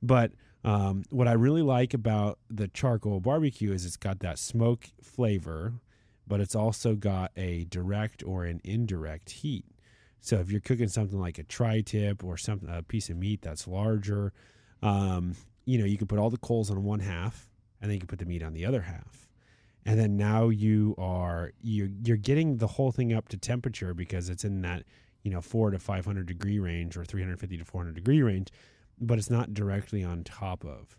[0.02, 0.32] But
[0.64, 5.74] um, what I really like about the charcoal barbecue is it's got that smoke flavor,
[6.30, 9.64] but it's also got a direct or an indirect heat.
[10.20, 13.66] So if you're cooking something like a tri-tip or something, a piece of meat that's
[13.66, 14.32] larger,
[14.80, 17.48] um, you know, you can put all the coals on one half,
[17.82, 19.28] and then you can put the meat on the other half,
[19.84, 24.28] and then now you are you're you're getting the whole thing up to temperature because
[24.28, 24.84] it's in that
[25.24, 27.96] you know four to five hundred degree range or three hundred fifty to four hundred
[27.96, 28.48] degree range,
[29.00, 30.96] but it's not directly on top of.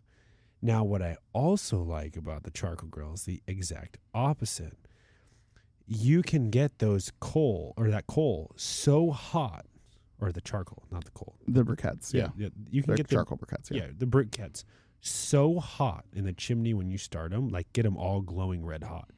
[0.62, 4.78] Now, what I also like about the charcoal grill is the exact opposite
[5.94, 9.66] you can get those coal or that coal so hot,
[10.22, 11.36] or the charcoal, not the coal.
[11.48, 12.14] The briquettes.
[12.14, 12.30] Yeah.
[12.70, 13.70] you can The get the charcoal briquettes.
[13.72, 13.88] yeah, Yeah.
[13.98, 14.64] the briquettes
[15.02, 18.84] so hot in the chimney when you start them, like get them all glowing red
[18.84, 19.10] hot,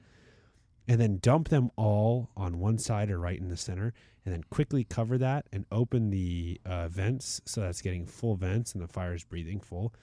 [0.88, 3.93] and then dump them all on one side or right in the center,
[4.25, 8.73] and then quickly cover that and open the uh, vents so that's getting full vents
[8.73, 9.93] and the fire is breathing full,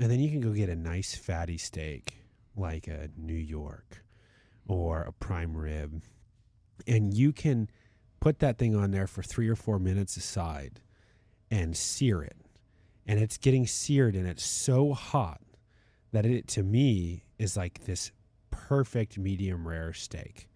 [0.00, 2.14] and then you can go get a nice fatty steak
[2.56, 4.02] like a New York
[4.70, 6.02] or a prime rib,
[6.86, 7.68] and you can
[8.20, 10.80] put that thing on there for three or four minutes aside
[11.50, 12.36] and sear it
[13.10, 15.40] and it's getting seared and it's so hot
[16.12, 18.12] that it to me is like this
[18.52, 20.48] perfect medium rare steak.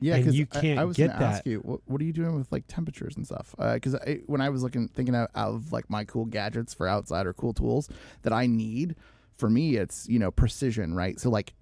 [0.00, 2.04] Yeah, And because you I, can't I was get gonna ask you, what, what are
[2.04, 3.54] you doing with like temperatures and stuff?
[3.58, 6.74] Uh, because I when I was looking, thinking out, out of like my cool gadgets
[6.74, 7.88] for outside or cool tools
[8.22, 8.96] that I need,
[9.36, 11.20] for me, it's you know precision, right?
[11.20, 11.52] So like,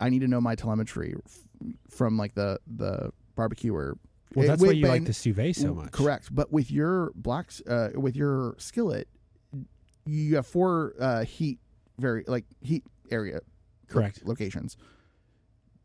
[0.00, 1.14] I need to know my telemetry
[1.90, 3.96] from like the the barbecue or.
[4.34, 5.92] Well, eh, that's why you but like the sous vide so much.
[5.92, 9.06] Correct, but with your blacks, uh, with your skillet,
[10.06, 11.58] you have four uh, heat
[11.98, 13.40] very like heat area
[13.88, 14.24] Correct.
[14.24, 14.76] locations.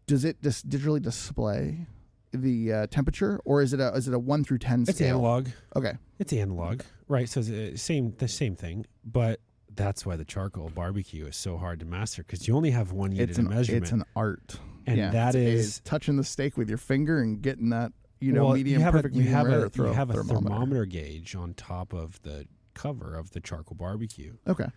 [0.06, 1.88] Does it just digitally display
[2.32, 5.18] the uh, temperature, or is it a is it a one through ten It's scale?
[5.18, 5.50] analog.
[5.76, 7.28] Okay, It's analog, right?
[7.28, 9.42] So it's uh, same the same thing, but
[9.76, 13.12] that's why the charcoal barbecue is so hard to master because you only have one
[13.12, 16.70] unit it's of measurement, it's an art, and yeah, that is touching the steak with
[16.70, 19.38] your finger and getting that you know well, medium you have perfect a, you medium
[19.38, 20.50] have rare a, throw- you have a thermometer.
[20.50, 24.34] thermometer gauge on top of the cover of the charcoal barbecue.
[24.48, 24.68] Okay,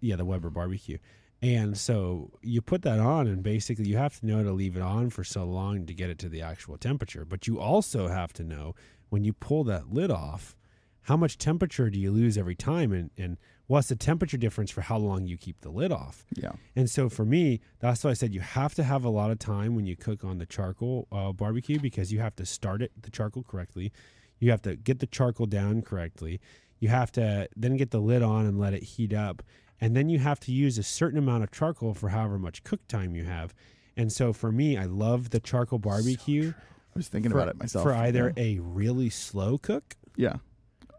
[0.00, 0.98] yeah, the Weber barbecue.
[1.42, 4.82] And so you put that on, and basically you have to know to leave it
[4.82, 7.24] on for so long to get it to the actual temperature.
[7.24, 8.74] But you also have to know
[9.10, 10.56] when you pull that lid off
[11.02, 13.38] how much temperature do you lose every time and and
[13.68, 16.52] what's the temperature difference for how long you keep the lid off Yeah.
[16.74, 19.38] and so for me that's why i said you have to have a lot of
[19.38, 22.92] time when you cook on the charcoal uh, barbecue because you have to start it
[23.00, 23.92] the charcoal correctly
[24.38, 26.40] you have to get the charcoal down correctly
[26.78, 29.42] you have to then get the lid on and let it heat up
[29.80, 32.86] and then you have to use a certain amount of charcoal for however much cook
[32.88, 33.52] time you have
[33.96, 36.52] and so for me i love the charcoal barbecue
[36.94, 37.82] I was thinking for, about it myself.
[37.82, 40.36] for either a really slow cook yeah.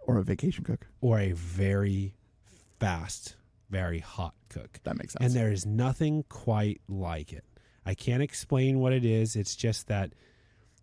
[0.05, 0.85] Or a vacation cook.
[1.01, 2.13] or a very
[2.79, 3.35] fast,
[3.69, 4.79] very hot cook.
[4.83, 5.25] That makes sense.
[5.25, 7.43] And there is nothing quite like it.
[7.85, 9.35] I can't explain what it is.
[9.35, 10.13] It's just that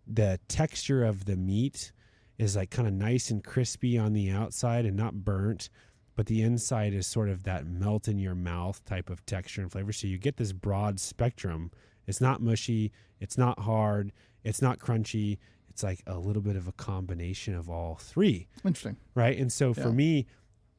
[0.07, 1.91] the texture of the meat
[2.37, 5.69] is like kind of nice and crispy on the outside and not burnt,
[6.15, 9.71] but the inside is sort of that melt in your mouth type of texture and
[9.71, 9.91] flavor.
[9.93, 11.71] So you get this broad spectrum.
[12.07, 14.11] It's not mushy, it's not hard,
[14.43, 15.37] it's not crunchy.
[15.69, 18.95] It's like a little bit of a combination of all three Interesting.
[19.13, 19.37] right?
[19.37, 19.91] And so for Yeah.
[19.91, 20.25] me,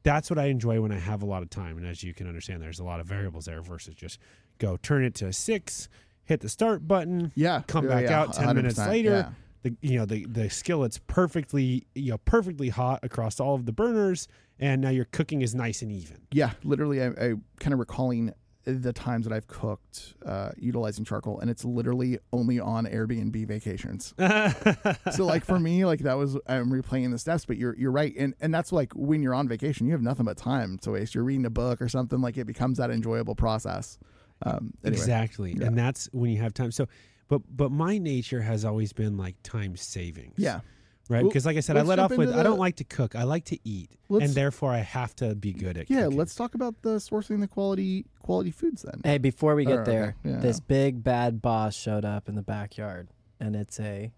[0.07, 1.77] that's what I enjoy when I have a lot of time.
[1.77, 4.19] And as you can understand, there's a lot of variables there versus just
[4.57, 5.89] go turn it to six,
[6.23, 7.61] hit the start button, Yeah.
[7.67, 9.09] come Yeah, back yeah, out 10 minutes later.
[9.09, 9.29] yeah.
[9.63, 13.71] The you know the the skillet's perfectly you know perfectly hot across all of the
[13.73, 14.27] burners,
[14.59, 16.19] and now your cooking is nice and even.
[16.31, 18.31] Yeah, literally, I, I kind of recalling
[18.67, 24.13] the times that I've cooked uh, utilizing charcoal, and it's literally only on Airbnb vacations.
[25.15, 28.13] so, like for me, like that was I'm replaying the steps, but you're you're right,
[28.17, 31.15] and and that's like when you're on vacation, you have nothing but time to waste.
[31.15, 33.97] You're reading a book or something, like it becomes that enjoyable process.
[34.45, 35.67] Um, anyway, Exactly, Yeah.
[35.67, 36.71] and that's when you have time.
[36.71, 36.87] So,
[37.29, 40.35] but but my nature has always been like time savings.
[40.37, 40.59] yeah,
[41.09, 41.21] right?
[41.23, 42.77] Well, Because like I said, I let's let jump off with into I don't like
[42.77, 43.15] to cook.
[43.15, 46.03] I like to eat, Let's- and therefore I have to be good at yeah.
[46.03, 46.17] cooking.
[46.17, 49.01] Let's talk about the sourcing the quality quality foods then.
[49.03, 49.91] Hey, before we get Oh, okay.
[49.91, 50.37] there, Yeah.
[50.37, 53.07] this big bad boss showed up in the backyard,
[53.39, 54.11] and it's a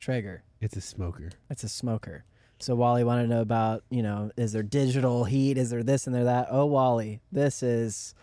[0.00, 0.42] Traeger.
[0.60, 1.30] It's a smoker.
[1.48, 2.24] It's a smoker.
[2.58, 5.58] So Wally wanted to know about, you know, is there digital heat?
[5.58, 6.48] Is there this and there that?
[6.50, 8.14] Oh, Wally, this is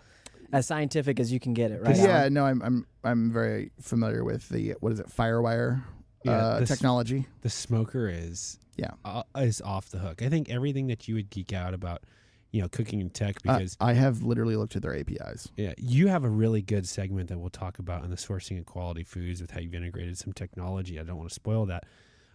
[0.53, 1.95] as scientific as you can get it, right?
[1.95, 2.33] yeah, Alan?
[2.33, 5.83] no, I'm I'm I'm very familiar with the what is it, FireWire
[6.23, 7.27] Yeah, uh, this- technology.
[7.41, 8.91] The smoker is Yeah.
[9.05, 10.21] uh, is off the hook.
[10.21, 12.03] I think everything that you would geek out about,
[12.51, 15.49] you know, cooking and tech Uh, because I have literally looked at their APIs.
[15.57, 18.65] yeah, you have a really good segment that we'll talk about in the sourcing of
[18.65, 20.99] quality foods with how you've integrated some technology.
[20.99, 21.85] I don't want to spoil that.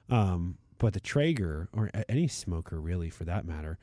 [0.08, 3.78] Um, but the Traeger or any smoker really for that matter,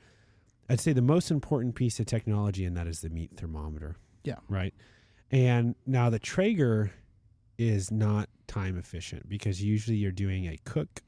[0.70, 3.98] I'd say the most important piece of technology and that is the meat thermometer.
[4.24, 4.38] Yeah.
[4.48, 4.74] Right.
[5.32, 6.92] And now the Traeger
[7.70, 11.02] is not time efficient because usually you're doing a cook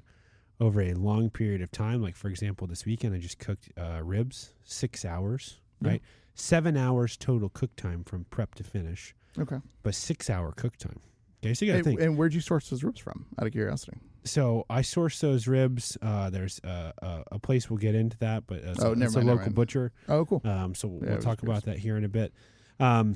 [0.59, 2.01] over a long period of time.
[2.01, 5.89] Like for example, this weekend I just cooked uh, ribs, six hours, Yeah.
[5.89, 6.01] right?
[6.33, 9.57] Seven hours total cook time from prep to finish, Okay.
[9.83, 10.99] but six hour cook time.
[11.43, 12.01] Okay, so you got to think.
[12.01, 13.25] and where'd you source those ribs from?
[13.39, 13.97] Out of curiosity.
[14.23, 15.97] So I source those ribs.
[16.01, 19.13] Uh, there's uh, a, a place we'll get into that, but it's, Oh, a, it's
[19.15, 19.91] mind, never local butcher.
[20.09, 20.41] Oh, cool.
[20.43, 21.59] Um, so we'll, Yeah, we'll talk curious.
[21.59, 22.33] about that here in a bit.
[22.79, 23.15] Um,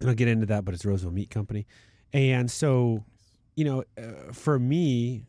[0.00, 1.66] and I'll get into that, but it's Roseville Meat Company.
[2.12, 3.04] And so,
[3.54, 5.26] you know, uh, for me,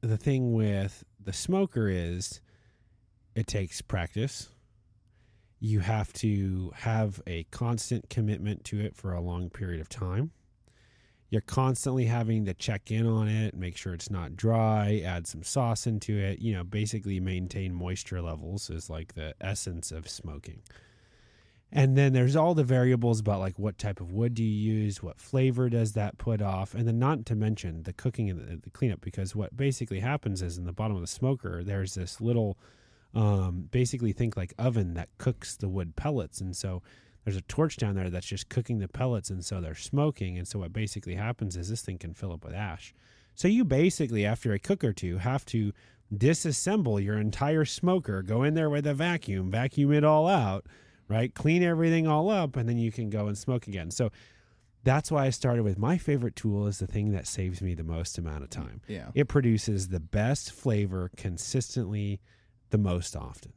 [0.00, 2.40] the thing with the smoker is
[3.34, 4.48] it takes practice.
[5.60, 10.30] You have to have a constant commitment to it for a long period of time.
[11.30, 15.42] You're constantly having to check in on it, make sure it's not dry, add some
[15.42, 16.38] sauce into it.
[16.38, 20.62] You know, basically maintain moisture levels is like the essence of smoking.
[21.70, 25.02] And then there's all the variables about like what type of wood do you use,
[25.02, 28.56] what flavor does that put off, and then not to mention the cooking and the,
[28.56, 29.02] the cleanup.
[29.02, 32.56] Because what basically happens is in the bottom of the smoker, there's this little,
[33.14, 36.82] um, basically think like oven that cooks the wood pellets, and so
[37.24, 40.38] there's a torch down there that's just cooking the pellets, and so they're smoking.
[40.38, 42.94] And so what basically happens is this thing can fill up with ash.
[43.34, 45.72] So you basically, after a cook or two, have to
[46.14, 50.64] disassemble your entire smoker, go in there with a vacuum, vacuum it all out,
[51.08, 51.34] right?
[51.34, 53.90] Clean everything all up, and then you can go and smoke again.
[53.90, 54.10] So
[54.84, 57.82] that's why I started with my favorite tool is the thing that saves me the
[57.82, 58.80] most amount of time.
[58.86, 59.10] Yeah.
[59.14, 62.20] It produces the best flavor consistently
[62.70, 63.52] the most often,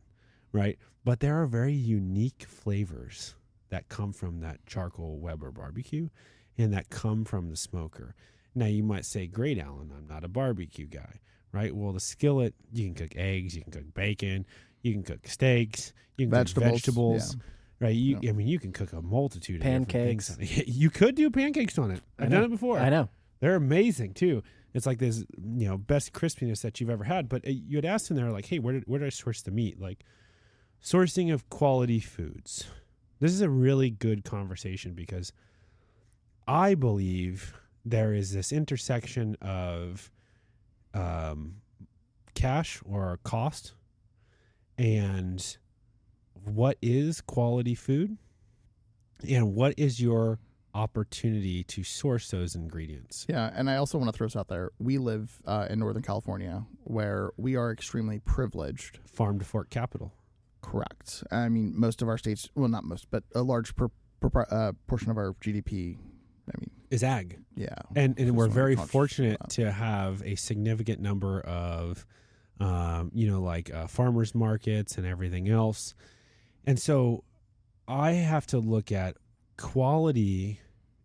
[0.52, 0.78] right?
[1.04, 3.36] But there are very unique flavors
[3.70, 6.10] that come from that charcoal Weber barbecue
[6.58, 8.16] and that come from the smoker.
[8.54, 11.20] Now you might say, "Great, Alan, I'm not a barbecue guy."
[11.54, 11.76] Right?
[11.76, 14.46] Well, the skillet, you can cook eggs, you can cook bacon,
[14.82, 17.38] you can cook steaks, you can Vegetables, cook vegetables.
[17.80, 17.96] Right?
[17.96, 18.30] You, Yeah.
[18.30, 20.30] I mean, you can cook a multitude of Pancakes.
[20.36, 20.38] things.
[20.38, 20.68] on it.
[20.70, 22.02] You could do pancakes on it.
[22.20, 22.78] I I've done it before.
[22.80, 23.10] I know.
[23.40, 24.44] They're amazing too.
[24.74, 27.28] It's like this, you know, best crispiness that you've ever had.
[27.28, 29.42] But uh, you had asked them there, like, hey, where did where did I source
[29.42, 29.82] the meat?
[29.82, 30.04] Like,
[30.82, 32.68] sourcing of quality foods.
[33.20, 35.34] This is a really good conversation because
[36.48, 37.54] I believe
[37.84, 40.10] there is this intersection of
[40.94, 41.56] um,
[42.34, 43.74] cash or cost
[44.78, 45.58] and
[46.34, 48.18] what is quality food
[49.28, 50.40] and what is your
[50.74, 53.26] opportunity to source those ingredients.
[53.30, 54.72] Yeah, and I also want to throw this out there.
[54.80, 59.00] We live uh, in Northern California, where we are extremely privileged.
[59.06, 60.14] Farm to fork capital.
[60.62, 61.24] Correct.
[61.32, 64.74] I mean, most of our states, well, not most, but a large per, per, uh,
[64.88, 65.98] portion of our GDP.
[66.48, 67.40] I mean, is ag.
[67.56, 72.06] Yeah, and and we're very fortunate to have a significant number of,
[72.62, 75.94] um, you know, like uh, farmers markets and everything else,
[76.66, 77.24] and so
[77.88, 79.18] I have to look at
[79.58, 80.60] quality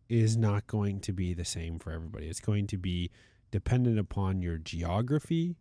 [0.08, 2.26] is not going to be the same for everybody.
[2.28, 3.10] It's going to be
[3.50, 5.56] dependent upon your geography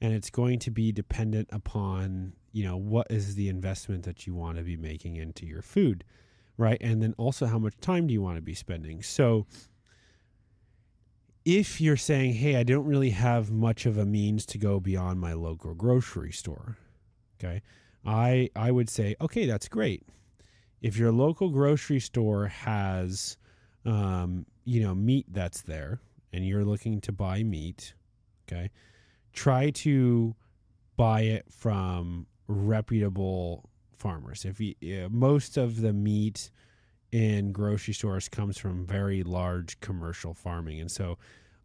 [0.00, 4.34] and it's going to be dependent upon, you know, what is the investment that you
[4.34, 6.04] want to be making into your food,
[6.56, 6.78] right?
[6.80, 9.02] And then also how much time do you want to be spending?
[9.02, 9.46] So
[11.50, 15.20] if you're saying, "Hey, I don't really have much of a means to go beyond
[15.20, 16.76] my local grocery store."
[17.38, 17.62] Okay?
[18.04, 20.02] I I would say, "Okay, that's great."
[20.80, 23.36] if your local grocery store has
[23.84, 26.00] um, you know meat that's there
[26.32, 27.94] and you're looking to buy meat
[28.46, 28.70] okay
[29.32, 30.34] try to
[30.96, 34.74] buy it from reputable farmers if you,
[35.10, 36.50] most of the meat
[37.12, 41.16] in grocery stores comes from very large commercial farming and so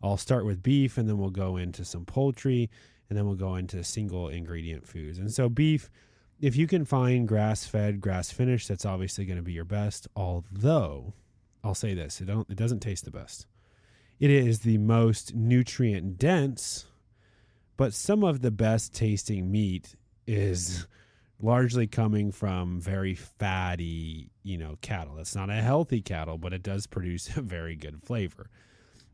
[0.02, 2.70] i'll start with beef and then we'll go into some poultry
[3.10, 5.90] and then we'll go into single ingredient foods and so beef
[6.44, 10.10] if you can find grass fed, grass finished, that's obviously going to be your best.
[10.14, 11.14] Although,
[11.64, 13.48] I'll say this: it don't it doesn't taste the best.
[14.20, 16.86] It is the most nutrient dense,
[17.78, 19.96] but some of the best tasting meat
[20.28, 20.86] is
[21.42, 25.16] largely coming from very fatty, you know, cattle.
[25.16, 28.50] That's not a healthy cattle, but it does produce a very good flavor.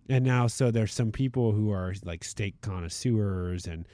[0.09, 3.87] And now, so there's some people who are like steak connoisseurs and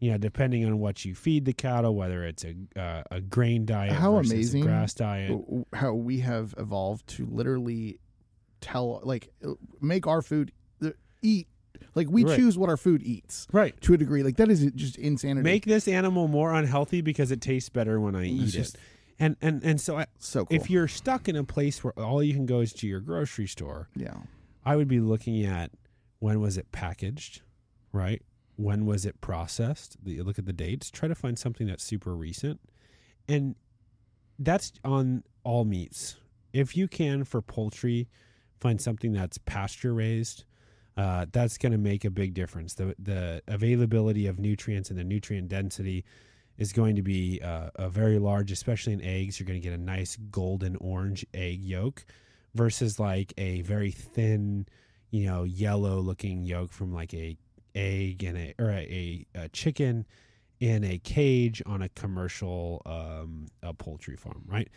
[0.00, 3.64] you know, depending on what you feed the cattle, whether it's a uh, a grain
[3.64, 5.30] diet, how amazing grass diet,
[5.72, 8.00] how we have evolved to literally
[8.60, 9.28] tell, like,
[9.80, 10.50] make our food
[11.22, 11.46] eat.
[11.94, 12.36] Like we right.
[12.36, 13.78] choose what our food eats, right?
[13.82, 15.44] To a degree, like that is just insanity.
[15.44, 18.74] Make this animal more unhealthy because it tastes better when I eat it.
[19.18, 20.56] And and and so, I, so cool.
[20.56, 23.46] if you're stuck in a place where all you can go is to your grocery
[23.46, 24.14] store, yeah,
[24.64, 25.70] I would be looking at
[26.18, 27.42] when was it packaged,
[27.92, 28.22] right?
[28.56, 29.96] when was it processed?
[30.04, 30.90] You look at the dates.
[30.90, 32.60] Try to find something that's super recent,
[33.28, 33.54] and
[34.38, 36.16] that's on all meats.
[36.52, 38.08] If you can for poultry,
[38.60, 40.44] find something that's pasture raised.
[40.96, 42.74] Uh, that's going to make a big difference.
[42.74, 46.04] The the availability of nutrients and the nutrient density
[46.58, 49.40] is going to be uh, a very large, especially in eggs.
[49.40, 52.04] You're going to get a nice golden orange egg yolk
[52.54, 54.66] versus like a very thin,
[55.10, 57.36] you know, yellow looking yolk from like a
[57.74, 60.06] egg and a or a, a, chicken
[60.60, 64.68] in a cage on a commercial um, a poultry farm, right?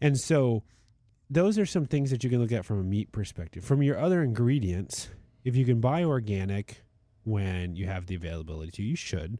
[0.00, 0.64] And so
[1.30, 3.64] those are some things that you can look at from a meat perspective.
[3.64, 5.08] From your other ingredients,
[5.44, 6.82] if you can buy organic
[7.24, 9.38] when you have the availability to, you should.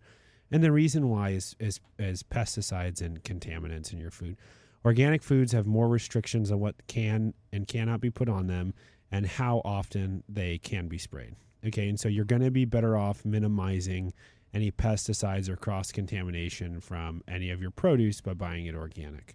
[0.50, 4.36] And the reason why is, is, is pesticides and contaminants in your food.
[4.84, 8.74] Organic foods have more restrictions on what can and cannot be put on them
[9.12, 11.36] and how often they can be sprayed.
[11.66, 14.12] Okay, and so you're going to be better off minimizing
[14.54, 19.34] any pesticides or cross contamination from any of your produce by buying it organic.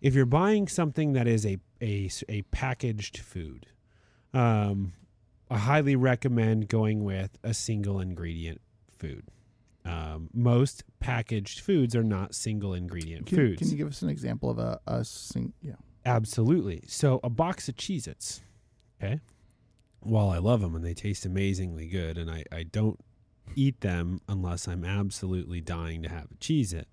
[0.00, 3.66] If you're buying something that is a a, a packaged food,
[4.32, 4.92] um,
[5.50, 8.60] I highly recommend going with a single ingredient
[8.98, 9.24] food.
[9.84, 13.58] Um, most packaged foods are not single ingredient can, foods.
[13.58, 15.52] Can you give us an example of a, a sing?
[15.60, 15.74] Yeah,
[16.06, 16.82] absolutely.
[16.86, 18.40] So a box of Cheez-Its,
[19.02, 19.20] okay,
[20.00, 22.98] while I love them and they taste amazingly good, and I, I don't
[23.54, 26.88] eat them unless I'm absolutely dying to have a Cheez-It.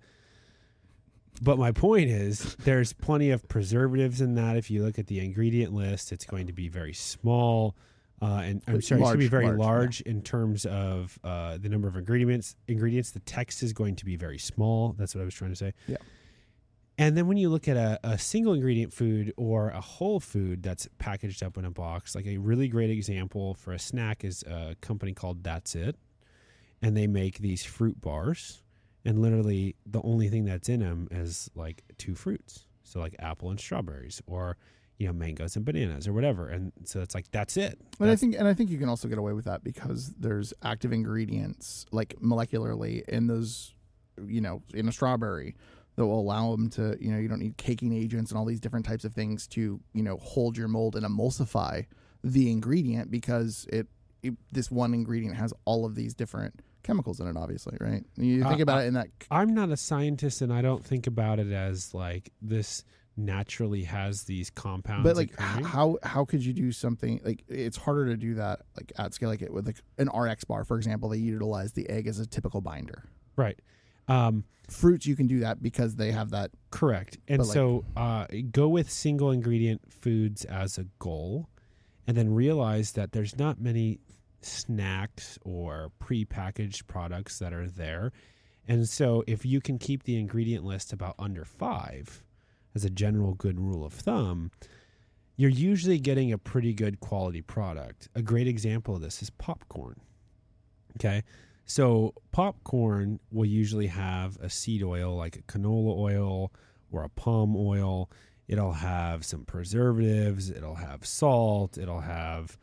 [1.40, 4.58] But my point is, there's plenty of preservatives in that.
[4.58, 7.74] If you look at the ingredient list, it's going to be very small.
[8.22, 10.12] Uh, and I'm sorry, large, it's going to be very large, large yeah.
[10.12, 12.54] in terms of uh, the number of ingredients.
[12.68, 13.10] Ingredients.
[13.10, 14.94] The text is going to be very small.
[14.96, 15.72] That's what I was trying to say.
[15.88, 15.96] Yeah.
[16.98, 20.62] And then when you look at a, a, single ingredient food or a whole food
[20.62, 24.44] that's packaged up in a box, like a really great example for a snack is
[24.44, 25.96] a company called That's It.
[26.80, 28.62] And they make these fruit bars.
[29.04, 32.66] And literally the only thing that's in them is like two fruits.
[32.84, 34.56] So like apple and strawberries or
[35.02, 38.20] you know mangoes and bananas or whatever and so it's like that's it but that's
[38.20, 40.92] i think and i think you can also get away with that because there's active
[40.92, 43.74] ingredients like molecularly in those
[44.26, 45.56] you know in a strawberry
[45.96, 48.60] that will allow them to, you know, you don't need caking agents and all these
[48.60, 51.84] different types of things to, you know, hold your mold and emulsify
[52.24, 53.86] the ingredient because it,
[54.22, 58.04] it this one ingredient has all of these different chemicals in it, obviously, right?
[58.16, 59.08] You Uh, think about uh, it in that.
[59.30, 62.84] I'm not a scientist, and I don't think about it as like this
[63.16, 65.04] naturally has these compounds.
[65.04, 65.64] But like, occurring.
[65.64, 69.28] how how could you do something like it's harder to do that like at scale,
[69.28, 71.08] like it with like an RX bar, for example.
[71.08, 73.04] They utilize the egg as a typical binder.
[73.36, 73.58] right?
[74.08, 76.50] Um, Fruits, you can do that because they have that.
[76.70, 77.18] Correct.
[77.28, 81.48] And But, like- so uh, go with single ingredient foods as a goal
[82.06, 84.00] and then realize that there's not many
[84.40, 88.12] snacks or prepackaged products that are there.
[88.66, 92.22] And so if you can keep the ingredient list about under five
[92.74, 94.50] as a general good rule of thumb,
[95.36, 98.08] you're usually getting a pretty good quality product.
[98.14, 100.00] A great example of this is popcorn.
[100.96, 101.22] Okay.
[101.64, 106.52] So popcorn will usually have a seed oil like a canola oil
[106.90, 108.10] or a palm oil.
[108.48, 110.50] It'll have some preservatives.
[110.50, 111.78] It'll have salt.
[111.78, 112.58] It'll have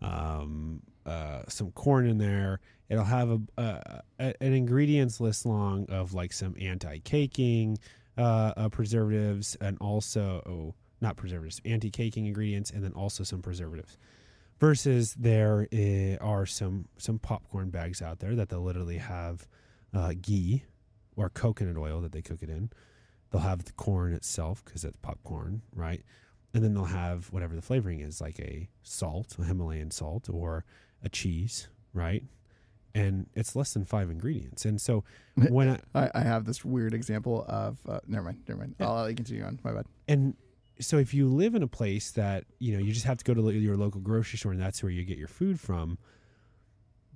[0.00, 2.60] um, uh, some corn in there.
[2.88, 7.80] It'll have a, an ingredients list long of like some anti-caking uh,
[8.16, 13.98] uh, preservatives and also oh, not preservatives, anti-caking ingredients, and then also some preservatives
[14.60, 15.66] versus there
[16.20, 19.46] are some some popcorn bags out there that they'll literally have
[19.92, 20.64] uh, ghee
[21.16, 22.70] or coconut oil that they cook it in.
[23.30, 26.02] They'll have the corn itself because it's popcorn, right?
[26.52, 30.64] And then they'll have whatever the flavoring is, like a salt, a Himalayan salt, or
[31.02, 32.22] a cheese, right?
[32.94, 34.64] And it's less than five ingredients.
[34.64, 35.02] And so
[35.48, 37.78] when I, I, have this weird example of.
[37.88, 38.44] Uh, never mind.
[38.46, 38.76] Never mind.
[38.78, 38.88] Yeah.
[38.88, 39.58] I'll let you continue on.
[39.64, 39.86] My bad.
[40.06, 40.36] and
[40.80, 43.34] so if you live in a place that you know you just have to go
[43.34, 45.98] to your local grocery store and that's where you get your food from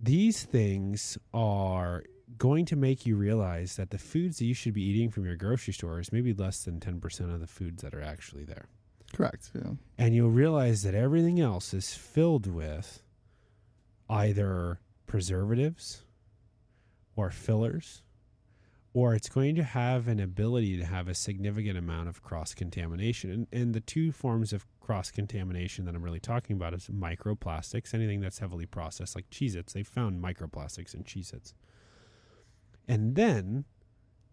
[0.01, 2.05] these things are
[2.37, 5.35] going to make you realize that the foods that you should be eating from your
[5.35, 8.69] grocery store is maybe less than 10% of the foods that are actually there
[9.13, 9.51] Correct.
[9.55, 9.73] Yeah.
[9.97, 13.03] and you'll realize that everything else is filled with
[14.09, 16.05] either preservatives
[17.17, 18.03] or fillers
[18.95, 23.31] or it's going to have an ability to have a significant amount of cross contamination
[23.31, 27.93] and, and the two forms of cross contamination that i'm really talking about is microplastics
[27.93, 29.73] anything that's heavily processed like cheez-its.
[29.73, 31.55] They found microplastics in cheez-its.
[32.87, 33.65] And then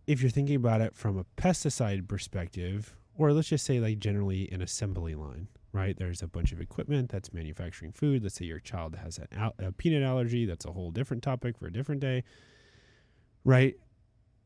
[0.07, 4.49] if you're thinking about it from a pesticide perspective, or let's just say like generally
[4.51, 5.97] an assembly line, right?
[5.97, 8.23] There's a bunch of equipment that's manufacturing food.
[8.23, 10.45] Let's say your child has an al- a peanut allergy.
[10.45, 12.23] That's a whole different topic for a different day,
[13.43, 13.76] right?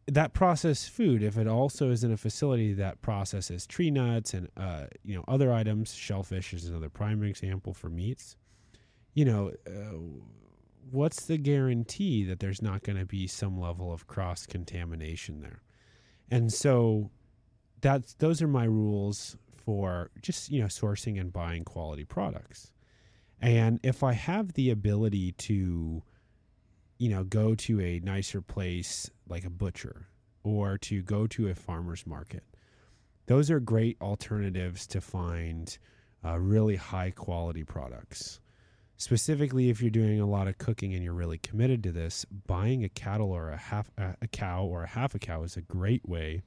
[0.07, 4.49] That processed food, if it also is in a facility that processes tree nuts and
[4.57, 8.35] uh, you know other items, shellfish is another prime example for meats.
[9.13, 9.97] You know, uh,
[10.89, 15.61] what's the guarantee that there's not going to be some level of cross contamination there?
[16.31, 17.11] And so
[17.81, 19.37] that's those are my rules
[19.69, 22.71] for just, you know, sourcing and buying quality products.
[23.39, 26.01] And if I have the ability to
[26.97, 30.07] you know, go to a nicer place like a butcher
[30.43, 32.43] or to go to a farmer's market.
[33.27, 35.77] Those are great alternatives to find
[36.25, 38.39] uh, really high quality products
[38.99, 42.83] specifically if you're doing a lot of cooking and you're really committed to this buying
[42.83, 45.61] a cattle or a half a, a cow or a half a cow is a
[45.61, 46.43] great way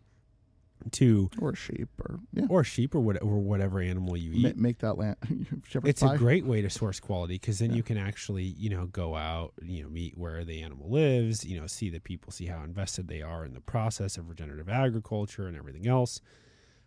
[0.91, 2.47] to Or sheep, or yeah.
[2.49, 5.17] or sheep or, what, or whatever animal you Ma- eat make that land.
[5.85, 6.15] it's pie.
[6.15, 7.77] a great way to source quality because then Yeah.
[7.77, 11.61] you can actually you know go out you know meet where the animal lives you
[11.61, 15.47] know see the people see how invested they are in the process of regenerative agriculture
[15.47, 16.21] and everything else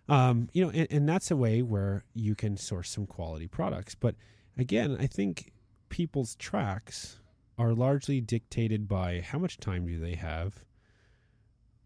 [0.10, 3.96] um, you know and, and that's a way where you can source some quality products
[3.96, 4.16] but
[4.58, 5.52] again i think
[5.90, 7.20] people's tracks
[7.58, 10.64] are largely dictated by how much time do they have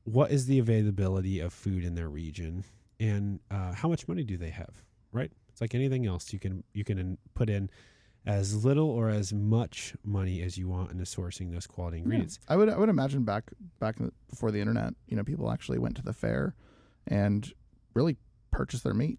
[0.03, 2.63] what is the availability of food in their region
[2.99, 6.63] and uh, how much money do they have right it's like anything else you can
[6.73, 7.69] you can put in
[8.25, 12.03] as little or as much money as you want into sourcing those quality Yeah.
[12.03, 13.95] ingredients I would I would imagine back back
[14.29, 16.53] before the internet, you know, people actually went to the fair
[17.07, 17.51] and
[17.93, 18.17] really
[18.51, 19.17] purchased their meat.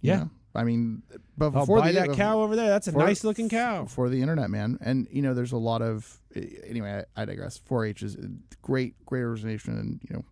[0.00, 0.16] Yeah.
[0.16, 0.30] know?
[0.54, 1.02] I mean,
[1.36, 3.84] but I'll before buy the, that cow over there that's a for- nice looking cow
[3.84, 4.78] for the internet, man.
[4.80, 7.04] And you know, there's a lot of anyway.
[7.16, 7.60] I, I digress.
[7.68, 8.28] 4-H is a
[8.62, 10.24] great, great organization, and you know,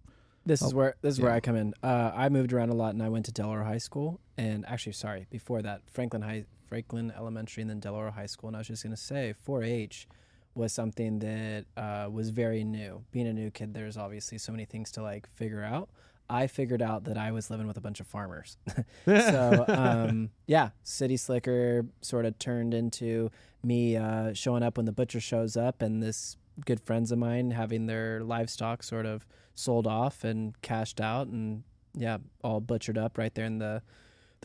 [0.44, 1.32] This is Oh, where this is where.
[1.32, 1.74] I come in.
[1.82, 4.92] Uh, I moved around a lot, and I went to Delaware High School, and actually,
[4.92, 8.48] sorry, before that, Franklin High, Franklin Elementary, and then Delaware High School.
[8.48, 10.08] And I was just gonna say, 4-H
[10.54, 13.04] was something that uh, was very new.
[13.12, 15.90] Being a new kid, there's obviously so many things to like figure out.
[16.28, 18.56] I figured out that I was living with a bunch of farmers.
[19.04, 23.30] so um, yeah, City Slicker sort of turned into
[23.62, 27.50] me uh, showing up when the butcher shows up, and this good friends of mine
[27.50, 31.62] having their livestock sort of sold off and cashed out, and
[31.94, 33.82] yeah, all butchered up right there in the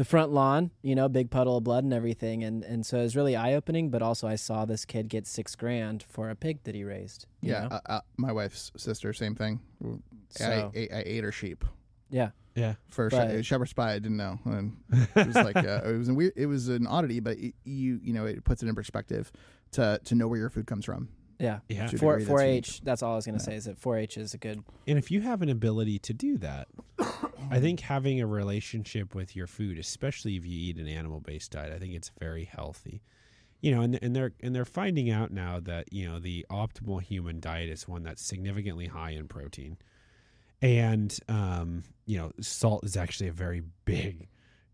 [0.01, 3.03] the front lawn, you know, big puddle of blood and everything, and and so it
[3.03, 3.91] was really eye opening.
[3.91, 7.27] But also, I saw this kid get six grand for a pig that he raised.
[7.41, 7.75] you Yeah, know?
[7.75, 9.59] uh, uh, my wife's sister, same thing.
[9.85, 9.87] I,
[10.29, 11.63] So- ate, I ate her sheep
[12.09, 12.73] yeah, Yeah.
[12.89, 13.93] for But- she- shepherd's pie.
[13.93, 14.75] I didn't know, and
[15.15, 16.33] it was like uh, it was a weird.
[16.35, 19.31] It was an oddity, but it, you you know it puts it in perspective
[19.73, 21.09] to to know where your food comes from.
[21.39, 21.59] yeah.
[21.69, 21.85] Yeah.
[21.87, 22.57] To a Four degree, that's four unique.
[22.67, 22.81] H.
[22.83, 23.43] That's all I was gonna Yeah.
[23.43, 23.55] say.
[23.55, 24.63] Is that four H is a good.
[24.87, 26.67] And if you have an ability to do that,
[27.49, 31.73] I think having a relationship with your food, especially if you eat an animal-based diet,
[31.73, 33.01] I think it's very healthy.
[33.61, 37.01] You know, and and they're and they're finding out now that you know the optimal
[37.01, 39.77] human diet is one that's significantly high in protein,
[40.61, 44.27] and um, you know, salt is actually a very big,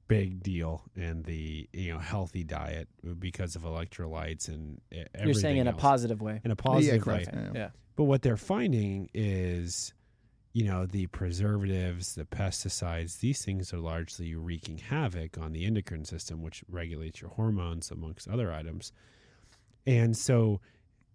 [0.07, 2.87] big deal in the you know healthy diet
[3.19, 5.25] because of electrolytes and everything.
[5.25, 6.39] You're saying in a positive way.
[6.45, 7.25] in a positive yeah, way.
[7.31, 7.49] Yeah.
[7.53, 7.69] Yeah.
[7.97, 9.93] But what they're finding is,
[10.57, 16.03] you know, the preservatives, the pesticides, these things are largely wreaking havoc on the endocrine
[16.03, 18.91] system, which regulates your hormones, amongst other items.
[19.85, 20.59] And so,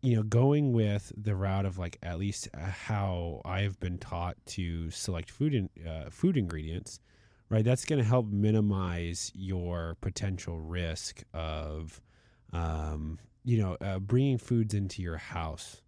[0.00, 4.36] you know, going with the route of like at least uh, how I've been taught
[4.50, 7.00] to select food in, uh, food ingredients,
[7.48, 7.64] right?
[7.64, 12.00] That's going to help minimize your potential risk of,
[12.52, 15.81] um, you know, uh, bringing foods into your house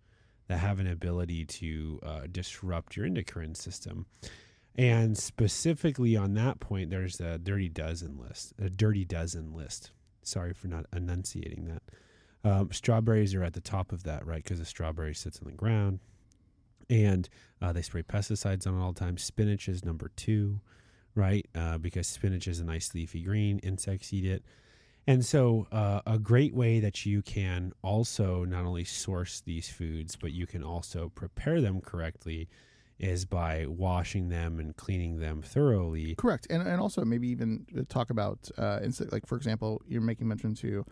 [0.48, 4.06] that have an ability to uh, disrupt your endocrine system.
[4.76, 9.92] And specifically on that point, there's a dirty dozen list, a dirty dozen list.
[10.22, 11.82] Sorry for not enunciating that.
[12.44, 14.42] Um, strawberries are at the top of that, right?
[14.42, 16.00] Because a strawberry sits on the ground,
[16.90, 17.28] and
[17.62, 19.16] uh, they spray pesticides on it all the time.
[19.16, 20.60] Spinach is number two,
[21.14, 21.46] right?
[21.54, 23.60] Uh, because spinach is a nice leafy green.
[23.60, 24.44] Insects eat it.
[25.06, 30.16] And so, uh, a great way that you can also not only source these foods,
[30.16, 32.48] but you can also prepare them correctly
[32.98, 36.14] is by washing them and cleaning them thoroughly.
[36.14, 38.80] Correct, and and also maybe even talk about uh,
[39.10, 40.84] like for example, you're making mention to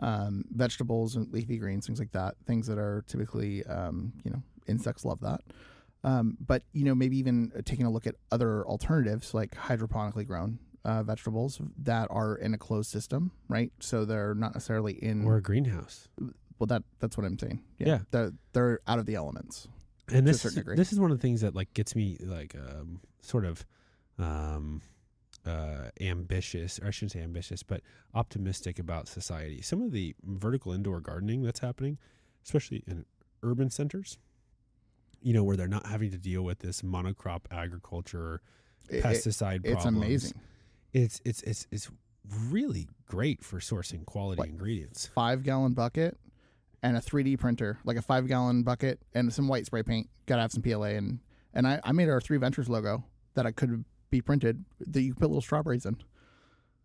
[0.00, 4.42] um, vegetables and leafy greens, things like that, things that are typically um, you know
[4.66, 5.40] insects love that.
[6.02, 10.58] Um, but you know maybe even taking a look at other alternatives like hydroponically grown
[10.84, 13.72] uh, vegetables that are in a closed system, right?
[13.80, 15.24] So they're not necessarily in.
[15.24, 16.08] Or a greenhouse.
[16.58, 17.62] well, that that's what I'm saying.
[17.78, 18.00] Yeah.
[18.10, 19.68] they're they're out of the elements.
[20.12, 23.00] and this certain this is one of the things that like gets me like um,
[23.22, 23.64] sort of
[24.18, 24.82] um,
[25.46, 27.80] uh, ambitious, or I shouldn't say ambitious, but
[28.14, 29.60] optimistic about society.
[29.62, 31.98] Some of the vertical indoor gardening that's happening,
[32.44, 33.04] especially in
[33.42, 34.18] urban centers,
[35.20, 38.40] you know, where they're not having to deal with this monocrop agriculture,
[38.88, 39.60] It- it- pesticide.
[39.64, 39.96] it's problems.
[39.96, 40.32] amazing.
[40.94, 41.90] It's it's it's it's
[42.48, 45.06] really great for sourcing quality Like, ingredients.
[45.14, 46.16] five gallon bucket
[46.82, 50.08] and a 3D printer, like a five gallon bucket and some white spray paint.
[50.26, 51.18] Got to have some PLA and
[51.52, 55.14] and I, I made our Three Ventures logo that I could be printed that you
[55.14, 55.96] put little strawberries in.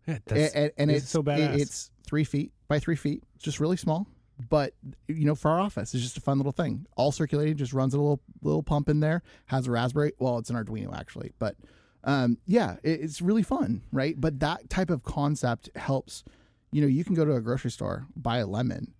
[0.06, 1.54] Yeah, that's, and and it's so badass.
[1.54, 3.22] it- it's three feet by three feet.
[3.38, 4.06] Just really small,
[4.48, 4.74] but
[5.08, 6.86] you know, for our office, it's just a fun little thing.
[6.96, 9.22] All circulating, just runs a little little pump in there.
[9.46, 10.12] Has a raspberry.
[10.18, 11.56] Well, it's an Arduino actually, but
[12.04, 14.18] um, yeah, it, it's really fun, right?
[14.18, 16.24] But that type of concept helps.
[16.72, 18.94] You know, you can go to a grocery store, buy a lemon,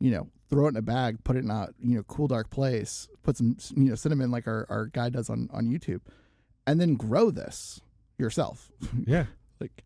[0.00, 2.50] you know, throw it in a bag, put it in a you know cool dark
[2.50, 6.00] place, put some you know cinnamon like our our guy does on on YouTube,
[6.66, 7.80] and then grow this
[8.18, 8.70] yourself.
[9.06, 9.26] yeah.
[9.60, 9.84] like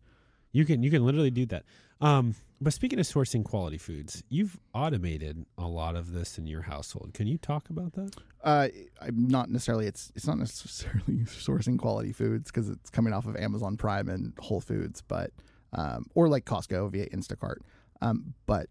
[0.51, 1.63] You can you can literally do that.
[2.01, 6.63] Um, but speaking of sourcing quality foods, you've automated a lot of this in your
[6.63, 7.13] household.
[7.13, 8.15] Can you talk about that?
[8.43, 8.67] Uh,
[9.01, 9.85] I'm not necessarily.
[9.87, 14.33] It's it's not necessarily sourcing quality foods because it's coming off of Amazon Prime and
[14.39, 15.31] Whole Foods, but
[15.73, 17.57] um, or like Costco via Instacart.
[18.01, 18.67] Um, but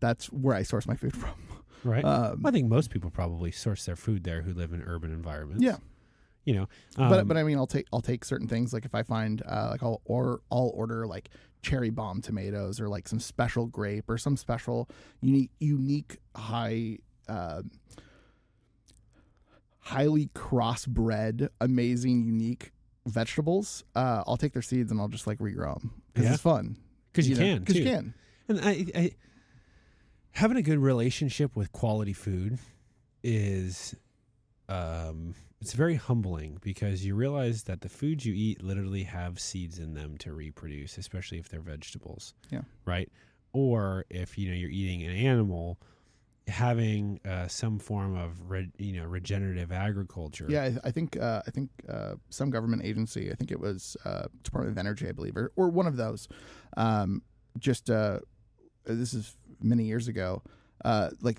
[0.00, 1.34] that's where I source my food from.
[1.84, 2.04] Right.
[2.04, 5.62] Um, I think most people probably source their food there who live in urban environments.
[5.62, 5.76] yeah,
[6.50, 8.92] You know, but um, but I mean, I'll take I'll take certain things like if
[8.92, 11.28] I find uh, like I'll or I'll order like
[11.62, 14.88] cherry bomb tomatoes or like some special grape or some special
[15.20, 16.98] unique unique high.
[17.28, 17.62] Uh,
[19.78, 22.72] highly crossbred, amazing, unique
[23.06, 23.84] vegetables.
[23.94, 26.32] Uh, I'll take their seeds and I'll just like regrow them because Yeah.
[26.34, 26.76] it's fun.
[27.12, 28.14] because you, know, can, because you can.
[28.48, 29.10] And I, I,
[30.32, 32.58] having a good relationship with quality food
[33.22, 33.94] is,
[34.68, 39.78] um, it's very humbling because you realize that the foods you eat literally have seeds
[39.78, 42.34] in them to reproduce, especially if they're vegetables.
[42.50, 42.62] Yeah.
[42.86, 43.10] Right.
[43.52, 45.78] Or if you know you're eating an animal,
[46.46, 50.46] having uh, some form of re- you know regenerative agriculture.
[50.48, 53.96] Yeah, I, I think uh, I think uh, some government agency, I think it was
[54.04, 56.28] uh, Department of Energy, I believe, or, or one of those.
[56.76, 57.22] Um,
[57.58, 58.20] just uh,
[58.84, 60.42] this is many years ago,
[60.84, 61.38] uh, like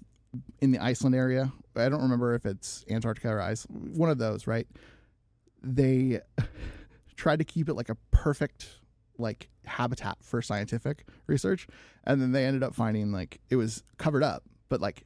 [0.59, 1.51] in the Iceland area.
[1.75, 3.97] I don't remember if it's Antarctica or Iceland.
[3.97, 4.67] One of those, right?
[5.63, 6.19] They
[7.15, 8.67] tried to keep it like a perfect
[9.17, 11.67] like habitat for scientific research,
[12.05, 15.05] and then they ended up finding like it was covered up, but like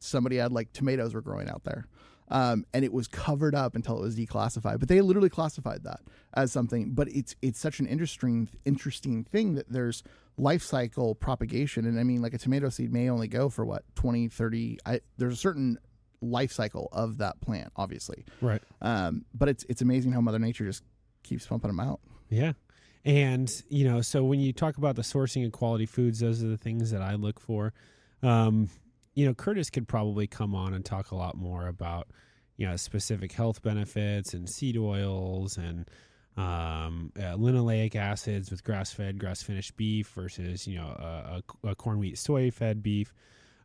[0.00, 1.86] somebody had like tomatoes were growing out there.
[2.28, 4.78] Um, and it was covered up until it was declassified.
[4.80, 6.00] But they literally classified that
[6.34, 6.92] as something.
[6.92, 10.02] But it's it's such an interesting interesting thing that there's
[10.38, 11.84] life cycle propagation.
[11.84, 14.78] And I mean, like a tomato seed may only go for what 20, 30.
[14.86, 15.78] I, there's a certain
[16.22, 18.24] life cycle of that plant, obviously.
[18.40, 18.62] Right.
[18.80, 20.84] Um, but it's it's amazing how Mother Nature just
[21.22, 22.00] keeps pumping them out.
[22.30, 22.52] Yeah.
[23.04, 26.48] And, you know, so when you talk about the sourcing of quality foods, those are
[26.48, 27.72] the things that I look for.
[28.22, 28.68] Um,
[29.14, 32.08] you know, Curtis could probably come on and talk a lot more about,
[32.56, 35.88] you know, specific health benefits and seed oils and
[36.36, 41.98] um, uh, linoleic acids with grass-fed, grass-finished beef versus, you know, a, a, a corn,
[41.98, 43.12] wheat, soy-fed beef.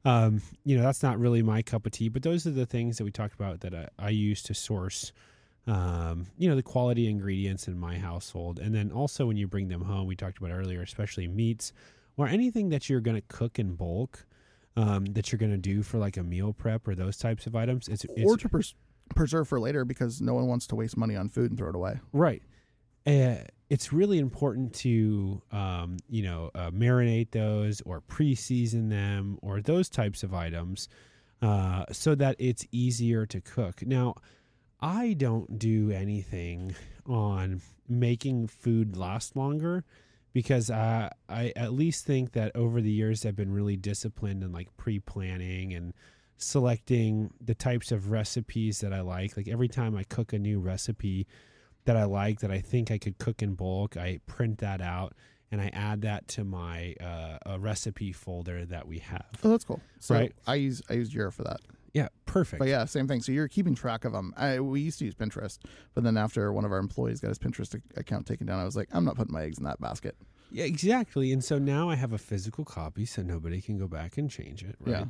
[0.04, 2.98] Um, you know, that's not really my cup of tea, but those are the things
[2.98, 5.12] that we talked about that I, I use to source,
[5.66, 8.60] um, you know, the quality ingredients in my household.
[8.60, 11.74] And then also when you bring them home, we talked about earlier, especially meats
[12.16, 14.26] or anything that you're going to cook in bulk
[14.78, 17.56] um, that you're going to do for like a meal prep or those types of
[17.56, 17.88] items.
[17.88, 18.76] It's, it's or to pres-
[19.16, 21.76] preserve for later because no one wants to waste money on food and throw it
[21.76, 22.00] away.
[22.14, 22.42] right.
[23.06, 23.38] Uh,
[23.70, 29.90] it's really important to um, you know uh, marinate those or pre-season them or those
[29.90, 30.90] types of items
[31.42, 33.86] uh, so that it's easier to cook.
[33.86, 34.16] Now,
[34.82, 36.76] I don't do anything
[37.06, 39.86] on making food last longer
[40.34, 44.52] because uh, I at least think that over the years I've been really disciplined in
[44.52, 45.94] like pre-planning and
[46.38, 49.36] selecting the types of recipes that I like.
[49.36, 51.28] Like every time I cook a new recipe
[51.86, 55.14] that I like that I think I could cook in bulk, I print that out
[55.52, 59.26] and I add that to my uh, a recipe folder that we have.
[59.44, 59.82] Oh, that's cool.
[60.00, 60.34] So Right.
[60.46, 61.62] I use I use Jira for that.
[61.94, 62.60] Yeah, perfect.
[62.60, 63.22] But yeah, same thing.
[63.22, 64.34] So you're keeping track of them.
[64.38, 65.58] I, we used to use Pinterest,
[65.94, 68.76] but then after one of our employees got his Pinterest account taken down, I was
[68.76, 70.16] like, I'm not putting my eggs in that basket.
[70.52, 71.32] Yeah, exactly.
[71.32, 74.64] And so now I have a physical copy so nobody can go back and change
[74.64, 74.76] it.
[74.80, 75.08] Right.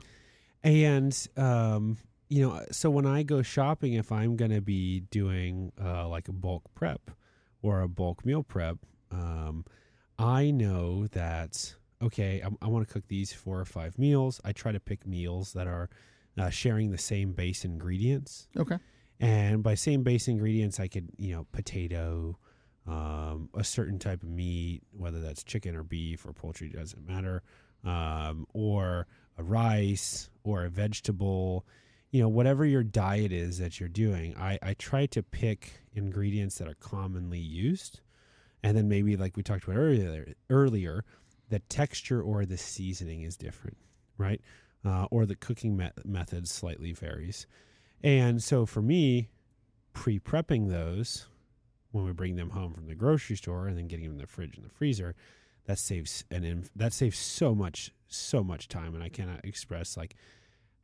[0.64, 1.98] And, um,
[2.30, 6.28] you know, so when I go shopping, if I'm going to be doing uh, like
[6.28, 7.12] a bulk prep
[7.62, 8.78] or a bulk meal prep,
[9.12, 9.66] um,
[10.18, 14.42] I know that, okay, I, I want to cook these four or five meals.
[14.44, 15.90] I try to pick meals that are
[16.38, 18.48] uh, sharing the same base ingredients.
[18.58, 18.78] Okay.
[19.20, 22.38] And by same base ingredients, I could, you know, potato,
[22.86, 27.42] um, a certain type of meat, whether that's chicken or beef or poultry, doesn't matter,
[27.84, 29.08] um, or
[29.38, 31.66] a rice or a vegetable,
[32.12, 34.36] you know, whatever your diet is that you're doing.
[34.38, 38.02] I, I try to pick ingredients that are commonly used.
[38.64, 41.04] And then maybe, like we talked about earlier, earlier,
[41.50, 43.78] the texture or the seasoning is different,
[44.18, 44.42] right?
[44.88, 47.46] Uh, or the cooking me- method slightly varies.
[48.02, 49.28] And so for me,
[49.92, 51.28] pre prepping those
[51.92, 54.28] when we bring them home from the grocery store and then getting them in the
[54.28, 55.14] fridge and the freezer,
[55.66, 59.98] that saves and inf- that saves so much so much time and I cannot express
[59.98, 60.16] like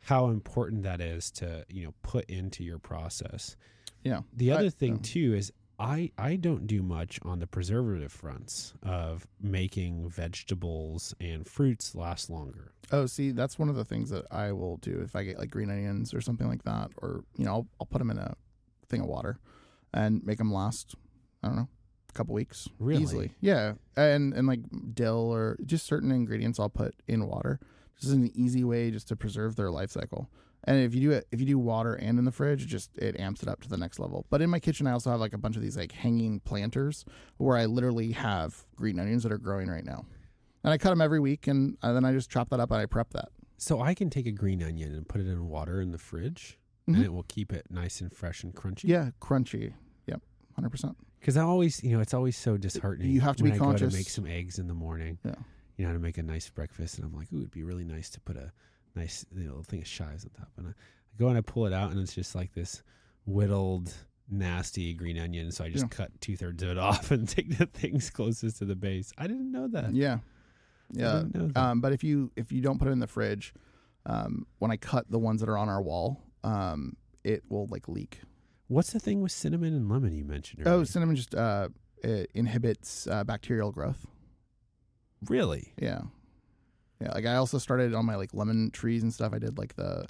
[0.02, 3.56] how important that is to, you know, put into your process.
[4.04, 4.24] Yeah.
[4.34, 5.54] The I- other thing um, too is
[5.84, 12.30] I I don't do much on the preservative fronts of making vegetables and fruits last
[12.30, 12.72] longer.
[12.92, 15.50] Oh, see, that's one of the things that I will do if I get like
[15.52, 18.36] green onions or something like that, or you know, I'll, I'll put them in a
[18.88, 19.40] thing of water
[19.94, 20.96] and make them last.
[21.44, 21.68] I don't know,
[22.10, 23.04] a couple weeks, Really?
[23.04, 23.32] easily.
[23.42, 24.62] Yeah, and and like
[24.94, 27.60] dill or just certain ingredients I'll put in water.
[28.00, 30.30] This is an easy way just to preserve their life cycle.
[30.66, 32.98] And if you do it, if you do water and in the fridge, it just
[32.98, 34.26] it amps it up to the next level.
[34.30, 37.04] But in my kitchen, I also have like a bunch of these like hanging planters
[37.38, 40.06] where I literally have green onions that are growing right now,
[40.64, 42.80] and I cut them every week, and, and then I just chop that up and
[42.80, 43.30] I prep that.
[43.58, 46.58] So I can take a green onion and put it in water in the fridge
[46.90, 46.96] Mhm.
[46.96, 48.86] and it will keep it nice and fresh and crunchy.
[48.86, 49.74] Yeah, crunchy.
[50.08, 50.22] Yep,
[50.56, 50.98] hundred percent.
[51.20, 53.10] Because I always, you know, it's always so disheartening.
[53.12, 53.92] You have to be I conscious.
[53.94, 55.18] to make some eggs in the morning.
[55.24, 55.36] Yeah.
[55.78, 58.10] You know, to make a nice breakfast, and I'm like, ooh, it'd be really nice
[58.12, 58.52] to put a
[58.96, 60.50] nice you know, thing of chives on top.
[60.58, 60.74] And I, I
[61.20, 62.84] go and I pull it out, and it's just like this
[63.26, 63.94] whittled,
[64.30, 65.52] nasty green onion.
[65.52, 65.90] So I just Yeah.
[65.90, 69.12] cut two thirds of it off and take the things closest to the base.
[69.18, 69.94] I didn't know that.
[69.94, 70.20] Yeah,
[70.92, 71.14] yeah.
[71.24, 71.58] didn't know that.
[71.60, 73.54] Um, but if you if you don't put it in the fridge,
[74.06, 77.88] um, when I cut the ones that are on our wall, um, it will like
[77.88, 78.20] leak.
[78.68, 80.64] What's the thing with cinnamon and lemon you mentioned?
[80.68, 81.70] Oh, cinnamon just uh,
[82.04, 84.06] it inhibits uh, bacterial growth.
[85.30, 85.74] really?
[85.80, 86.02] Yeah,
[87.04, 87.12] yeah.
[87.14, 89.34] Like I also started on my like lemon trees and stuff.
[89.34, 90.06] I did like the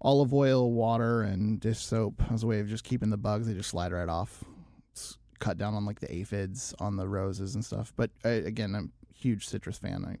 [0.00, 3.46] olive oil, water, and dish soap as a way of just keeping the bugs.
[3.46, 4.44] They just slide right off.
[4.92, 7.92] It's cut down on like the aphids on the roses and stuff.
[7.96, 10.04] But uh, again, I'm a huge citrus fan.
[10.04, 10.16] I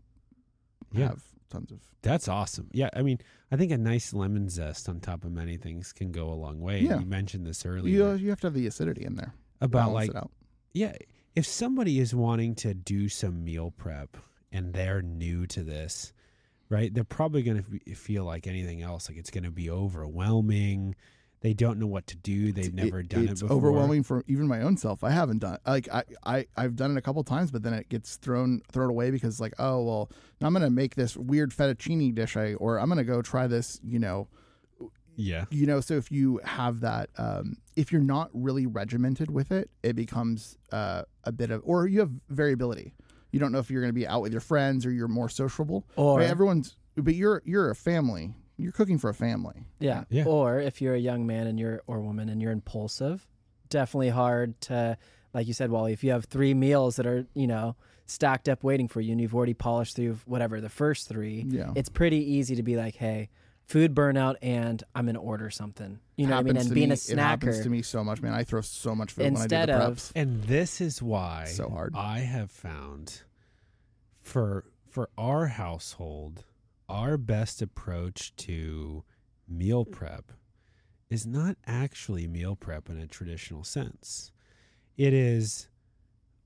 [0.96, 1.08] Yeah.
[1.08, 1.80] have tons of.
[2.02, 2.68] That's awesome.
[2.72, 3.18] Yeah, I mean,
[3.52, 6.60] I think a nice lemon zest on top of many things can go a long
[6.60, 6.80] way.
[6.80, 6.98] Yeah.
[6.98, 9.32] You mentioned this You, earlier uh, you have to have the acidity in there.
[9.60, 10.30] about like it out.
[10.72, 10.94] yeah,
[11.36, 14.16] if somebody is wanting to do some meal prep
[14.52, 16.12] and they're new to this,
[16.68, 16.92] right?
[16.92, 20.94] They're probably going to feel like anything else, like it's going to be overwhelming.
[21.40, 22.52] They don't know what to do.
[22.52, 23.56] They've never It- done it before.
[23.56, 25.02] overwhelming for even my own self.
[25.02, 27.88] I haven't done like I, I I've done it a couple times, but then it
[27.88, 32.14] gets thrown thrown away because like oh well now I'm gonna make this weird fettuccine
[32.14, 34.28] dish I, or I'm gonna go try this you know
[35.16, 35.46] Yeah.
[35.50, 39.68] you know so if you have that um, if you're not really regimented with it
[39.82, 42.94] it becomes uh, a bit of or you have variability
[43.32, 45.28] you don't know if you're going to be out with your friends or you're more
[45.28, 46.28] sociable Or right?
[46.28, 50.04] everyone's but you're you're a family you're cooking for a family Yeah.
[50.10, 50.24] Yeah.
[50.26, 53.26] Or if you're a young man and you're or woman and you're impulsive,
[53.70, 54.96] definitely hard to
[55.34, 57.74] like you said, Wally, if you have three meals that are, you know,
[58.04, 61.72] stacked up waiting for you and you've already polished through whatever the first three, yeah
[61.74, 63.30] it's pretty easy to be like, Hey,
[63.72, 65.98] food burnout and I'm gonna order something.
[66.16, 66.56] You know what I mean?
[66.58, 68.34] And being me- a It happens to me so much, man.
[68.34, 71.46] I throw so much food Instead when I do the of- And this is why
[71.46, 71.94] So hard.
[71.96, 73.22] I have found
[74.20, 76.44] for for our household,
[76.86, 79.04] our best approach to
[79.48, 80.32] meal prep
[81.08, 84.32] is not actually meal prep in a traditional sense.
[84.98, 85.68] It is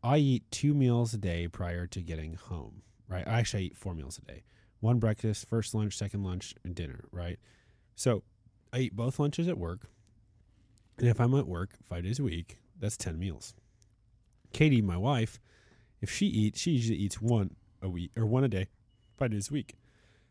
[0.01, 3.27] I eat two meals a day prior to getting home, right?
[3.27, 4.45] I actually eat four meals a day.
[4.81, 7.39] One breakfast, first lunch, second lunch, and dinner, right?
[7.95, 8.23] So
[8.73, 9.89] I eat both lunches at work.
[10.99, 13.55] And if I'm at work five days a week, that's 10 meals.
[14.53, 15.39] Katie, my wife,
[16.01, 18.69] if she eats, she usually eats one a week or one a day,
[19.17, 19.75] five days a week.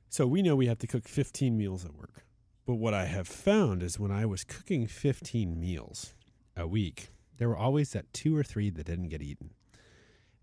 [0.10, 2.26] So we know we have to cook 15 meals at work.
[2.66, 6.14] But what I have found is when I was cooking 15 meals
[6.56, 9.52] a week, there were always that two or three that didn't get eaten.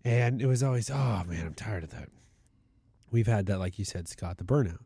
[0.05, 2.09] And it was always, oh man, I'm tired of that.
[3.13, 4.79] We've had that, like you said, Scott, the burnout.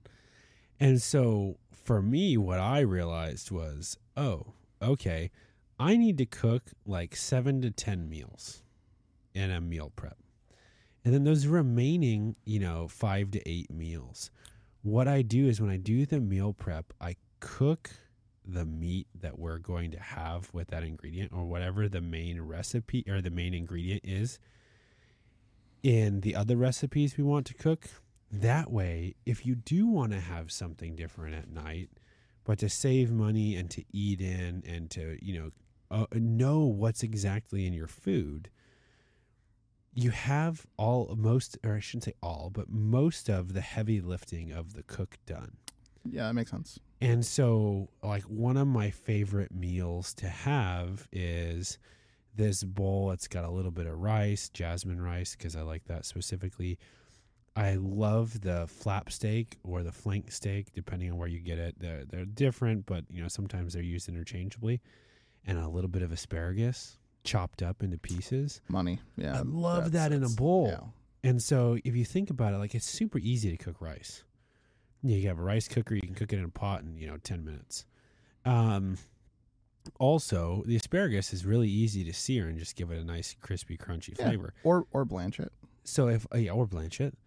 [0.81, 5.31] And so for me, what I realized was, oh, okay,
[5.79, 8.63] I need to cook like seven to 10 meals
[9.33, 10.17] in a meal prep.
[11.05, 14.29] And then those remaining, you know, five to eight meals,
[14.81, 17.91] what I do is when I do the meal prep, I cook
[18.45, 23.05] the meat that we're going to have with that ingredient or whatever the main recipe
[23.07, 24.37] or the main ingredient is
[25.81, 27.87] in the other recipes we want to cook.
[28.31, 31.89] That way, if you do want to have something different at night,
[32.43, 35.51] but to save money and to eat in and to, you know,
[35.89, 38.49] uh, know what's exactly in your food,
[39.93, 44.51] you have all most, or I shouldn't say all, but most of the heavy lifting
[44.51, 45.57] of the cook done.
[46.09, 46.79] Yeah, that makes sense.
[47.01, 51.77] And so, like, one of my favorite meals to have is
[52.35, 53.11] this bowl.
[53.11, 56.77] It's got a little bit of rice, jasmine rice, because I like that specifically.
[57.57, 61.75] I love the flap steak or the flank steak, depending on where you get it.
[61.79, 64.79] They're, they're different, but you know sometimes they're used interchangeably.
[65.45, 68.61] And a little bit of asparagus chopped up into pieces.
[68.67, 68.99] Money.
[69.15, 69.37] Yeah.
[69.37, 70.67] I love that in a bowl.
[70.69, 71.29] Yeah.
[71.29, 74.23] And so if you think about it, like it's super easy to cook rice.
[75.03, 77.17] You have a rice cooker, you can cook it in a pot in, you know,
[77.17, 77.85] 10 minutes.
[78.45, 78.97] Um,
[79.99, 83.77] also, the asparagus is really easy to sear and just give it a nice crispy,
[83.77, 84.25] crunchy Yeah.
[84.27, 84.53] flavor.
[84.63, 85.51] Or or blanch it.
[85.85, 87.17] So if uh, yeah, or blanch it.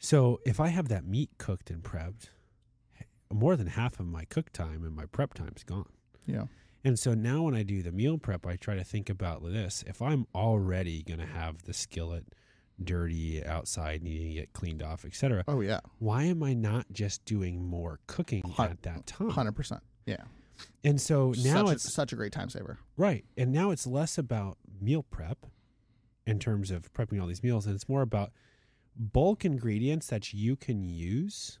[0.00, 2.30] So if I have that meat cooked and prepped,
[3.32, 5.86] more than half of my cook time and my prep time is gone.
[6.26, 6.44] Yeah.
[6.82, 9.84] And so now when I do the meal prep, I try to think about this.
[9.86, 12.24] If I'm already going to have the skillet
[12.82, 15.80] dirty outside, needing to get cleaned off, etc., Oh yeah.
[15.98, 19.28] why am I not just doing more cooking at that time?
[19.28, 19.82] Hundred percent.
[20.06, 20.24] Yeah.
[20.82, 22.78] And so now such it's a, such a great time saver.
[22.96, 23.24] right.
[23.36, 25.46] And now it's less about meal prep
[26.26, 28.32] in terms of prepping all these meals, and it's more about
[28.96, 31.58] bulk ingredients that you can use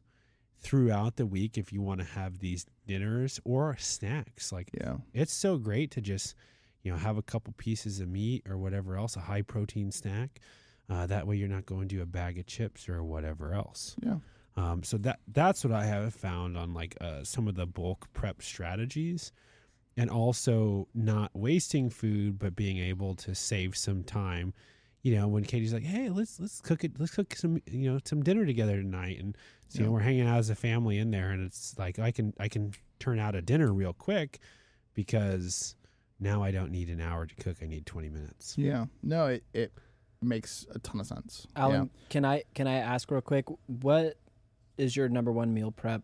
[0.58, 4.52] throughout the week if you want to have these dinners or snacks.
[4.52, 4.96] Like Yeah.
[5.14, 6.34] it's so great to just
[6.82, 10.40] you know have a couple pieces of meat or whatever else a high protein snack
[10.88, 14.16] uh, that way you're not going to a bag of chips or whatever else Yeah.
[14.56, 18.08] um, so that that's what i have found on like uh, some of the bulk
[18.14, 19.30] prep strategies
[19.98, 24.54] and also not wasting food but being able to save some time
[25.02, 27.98] you know when katie's like hey let's let's cook it let's cook some you know
[28.04, 29.36] some dinner together tonight and
[29.68, 32.10] so, you know we're hanging out as a family in there and it's like i
[32.10, 34.38] can i can turn out a dinner real quick
[34.94, 35.74] because
[36.20, 37.56] now I don't need an hour to cook.
[37.62, 38.54] I need 20 minutes.
[38.56, 38.84] Yeah.
[39.02, 39.72] No, it, it
[40.20, 41.46] makes a ton of sense.
[41.56, 44.16] Alan, can I can I ask real quick what
[44.76, 46.02] is your number one meal prep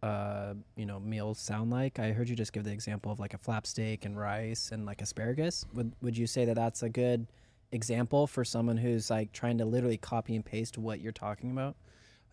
[0.00, 1.98] uh you know meals sound like?
[1.98, 4.86] I heard you just give the example of like a flap steak and rice and
[4.86, 5.66] like asparagus.
[5.74, 7.26] Would would you say that that's a good
[7.72, 11.76] example for someone who's like trying to literally copy and paste what you're talking about?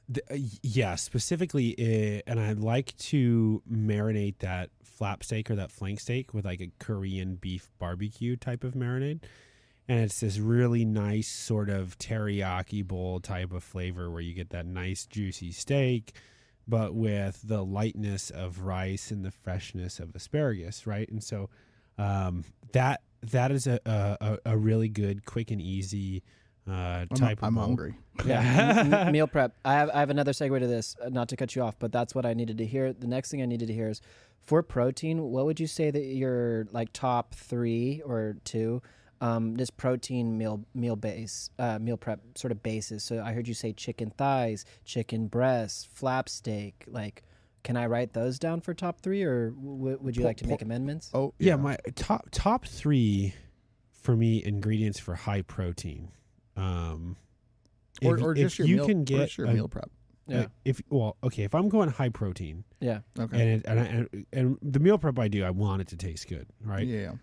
[0.08, 5.72] The, uh, yeah, specifically, uh, and I like to marinate that flap steak or that
[5.72, 9.22] flank steak with like a Korean beef barbecue type of marinade.
[9.88, 14.50] and it's this really nice sort of teriyaki bowl type of flavor where you get
[14.50, 16.14] that nice juicy steak
[16.68, 21.50] but with the lightness of rice and the freshness of asparagus right and so
[21.98, 23.02] um, that
[23.32, 26.24] that is a, a a really good quick and easy
[26.68, 27.64] uh, I'm, type I'm of bowl.
[27.66, 27.96] hungry.
[28.26, 29.54] Yeah, m- m- meal prep.
[29.64, 30.96] I have I have another segue to this.
[31.04, 32.92] uh, Not to cut you off, but that's what I needed to hear.
[32.94, 34.02] The next thing I needed to hear is
[34.46, 35.22] for protein.
[35.32, 38.82] What would you say that your like top three or two,
[39.22, 43.04] um, this protein meal meal base uh, meal prep sort of bases?
[43.04, 46.84] So I heard you say chicken thighs, chicken breasts, flap steak.
[46.88, 47.24] Like,
[47.66, 50.43] can I write those down for top three, or w- would you Po- like to
[50.45, 51.09] po- make amendments?
[51.13, 53.34] Oh yeah, my top top three
[53.91, 56.11] for me ingredients for high protein.
[56.55, 57.18] Um,
[58.01, 59.89] or, if- or if just your you meal, can get your a- meal prep.
[60.28, 62.99] yeah, like, if well okay if I'm going high protein yeah.
[63.20, 63.39] Okay.
[63.41, 65.97] and it, and, I, and and the meal prep I do I want it to
[65.97, 67.13] taste good right Yeah.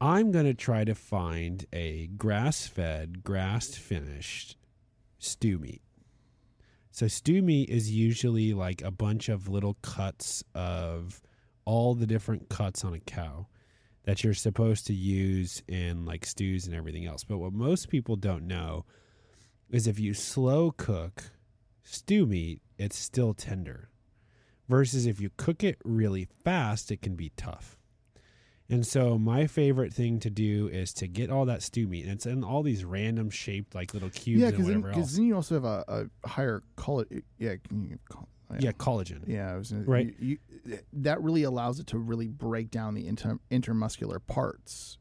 [0.00, 4.56] I'm gonna try to find a grass fed grass finished
[5.18, 5.80] stew meat.
[6.94, 11.20] So stew meat is usually like a bunch of little cuts of
[11.64, 13.48] all the different cuts on a cow
[14.04, 17.24] that you're supposed to use in like stews and everything else.
[17.24, 18.84] But what most people don't know
[19.68, 21.32] is if you slow cook
[21.82, 23.88] stew meat, it's still tender.
[24.68, 27.76] Versus if you cook it really fast, it can be tough.
[28.70, 32.12] And so my favorite thing to do is to get all that stew meat, and
[32.12, 35.14] it's in all these random shaped like little cubes Yeah, and because then, whatever 'cause
[35.16, 35.84] then you also have a,
[36.22, 37.04] a higher call
[37.38, 39.22] Yeah, can you call, Yeah, collagen.
[39.26, 40.14] Yeah, I was gonna, Right.
[40.18, 44.96] You, you, that really allows it to really break down the inter, intermuscular parts.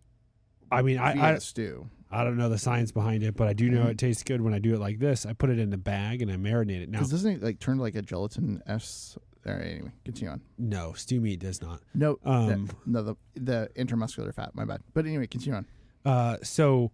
[0.70, 1.90] I mean, I, I the stew.
[2.12, 4.54] I don't know the science behind it, but I do know it tastes good when
[4.54, 5.26] I do it like this.
[5.26, 6.90] I put it in a bag and I marinate it.
[6.90, 9.18] Now, doesn't it like turn like a gelatin s?
[9.46, 10.42] All right, anyway, continue on.
[10.58, 11.82] no, stew meat does not.
[11.94, 14.56] No, Um, that, no, the the intermuscular fat.
[14.56, 14.82] My bad.
[14.94, 15.66] But anyway, continue on.
[16.06, 16.92] Uh, so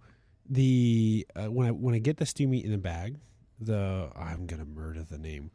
[0.49, 3.17] the uh, when I when I get the stew meat in the bag,
[3.59, 5.51] the I'm gonna murder the name,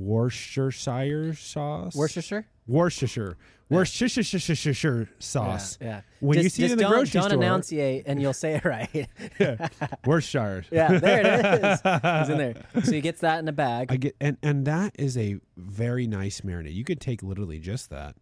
[0.00, 1.94] Worcestershire sauce.
[1.94, 3.36] Worcestershire Worcestershire.
[3.68, 5.78] Worcestershire sauce.
[5.80, 5.86] Yeah.
[5.86, 6.00] yeah.
[6.20, 8.64] When you see it in the don't, grocery don't store, enunciate, and you'll say it
[8.64, 9.08] right.
[10.06, 10.64] Worcestershire.
[10.72, 11.80] Yeah, there it is.
[11.84, 12.54] It's in there.
[12.82, 13.92] So he gets that in a bag.
[13.92, 16.74] I get and and that is a very nice marinade.
[16.74, 18.16] You could take literally just that,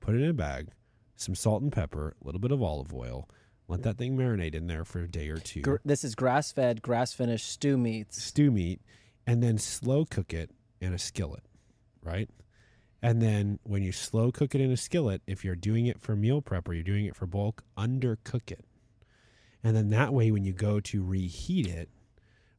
[0.00, 0.68] put it in a bag,
[1.16, 3.28] some salt and pepper, a little bit of olive oil,
[3.68, 5.60] let that thing marinate in there for a day or two.
[5.60, 8.20] Gr- this is grass fed, grass finished stew meats.
[8.22, 8.80] stew meat,
[9.26, 10.50] and then slow cook it
[10.80, 11.44] in a skillet,
[12.02, 12.28] right?
[13.02, 16.16] And then when you slow cook it in a skillet, if you're doing it for
[16.16, 18.64] meal prep or you're doing it for bulk, undercook it.
[19.62, 21.88] And then that way, when you go to reheat it,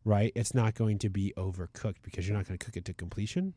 [0.06, 2.94] right, it's not going to be overcooked because you're not going to cook it to
[2.94, 3.54] completion.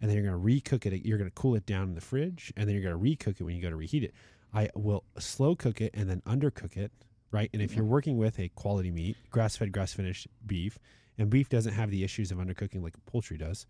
[0.00, 1.06] And then you're going to recook it.
[1.06, 3.40] You're going to cool it down in the fridge, and then you're going to recook
[3.40, 4.12] it when you go to reheat it.
[4.52, 6.92] I will slow cook it and then undercook it,
[7.30, 7.48] right?
[7.52, 7.78] And if mm-hmm.
[7.78, 10.78] you're working with a quality meat, grass fed, grass finished beef,
[11.18, 13.66] and beef doesn't have the issues of undercooking like poultry does,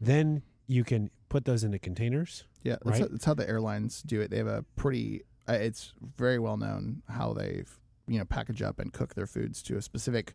[0.00, 2.44] then you can put those into containers.
[2.62, 3.00] Yeah, that's, Right.
[3.02, 4.30] how, that's how the airlines do it.
[4.30, 5.22] They have a pretty.
[5.48, 7.70] Uh, it's very well known how they've
[8.06, 10.34] you know package up and cook their foods to a specific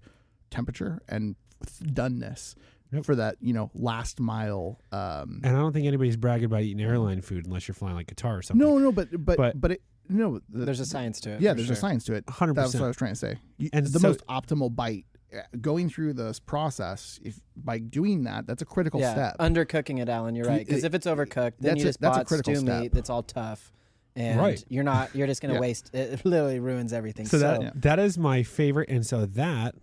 [0.52, 1.36] temperature and
[1.84, 2.56] doneness
[2.92, 3.06] Yep.
[3.06, 4.80] for that you know last mile.
[4.92, 8.08] Um, And I don't think anybody's bragging about eating airline food unless you're flying like
[8.14, 8.66] Qatar or something.
[8.66, 10.40] no, no, but but But- but, it no.
[10.50, 11.42] The, There's a science to it.
[11.42, 11.74] yeah, there's sure.
[11.74, 12.26] a science to it.
[12.26, 12.56] 100%.
[12.56, 13.38] That's what I was trying to say.
[13.60, 15.06] You, And the so- most optimal bite.
[15.36, 19.38] Uh, Going through this process, if by doing that, that's a critical yeah, step.
[19.40, 20.36] undercooking it, Alan.
[20.36, 20.66] You're right.
[20.66, 22.82] Because if it's overcooked, then That's you just that's a bought stew step.
[22.82, 23.72] meat that's all tough,
[24.16, 24.64] and Right.
[24.70, 25.16] you're not.
[25.16, 25.60] You're just gonna Yeah.
[25.60, 25.94] waste.
[25.94, 27.26] It literally ruins everything.
[27.28, 27.72] so So, that Yeah.
[27.76, 28.90] that is my favorite.
[28.90, 29.76] And so that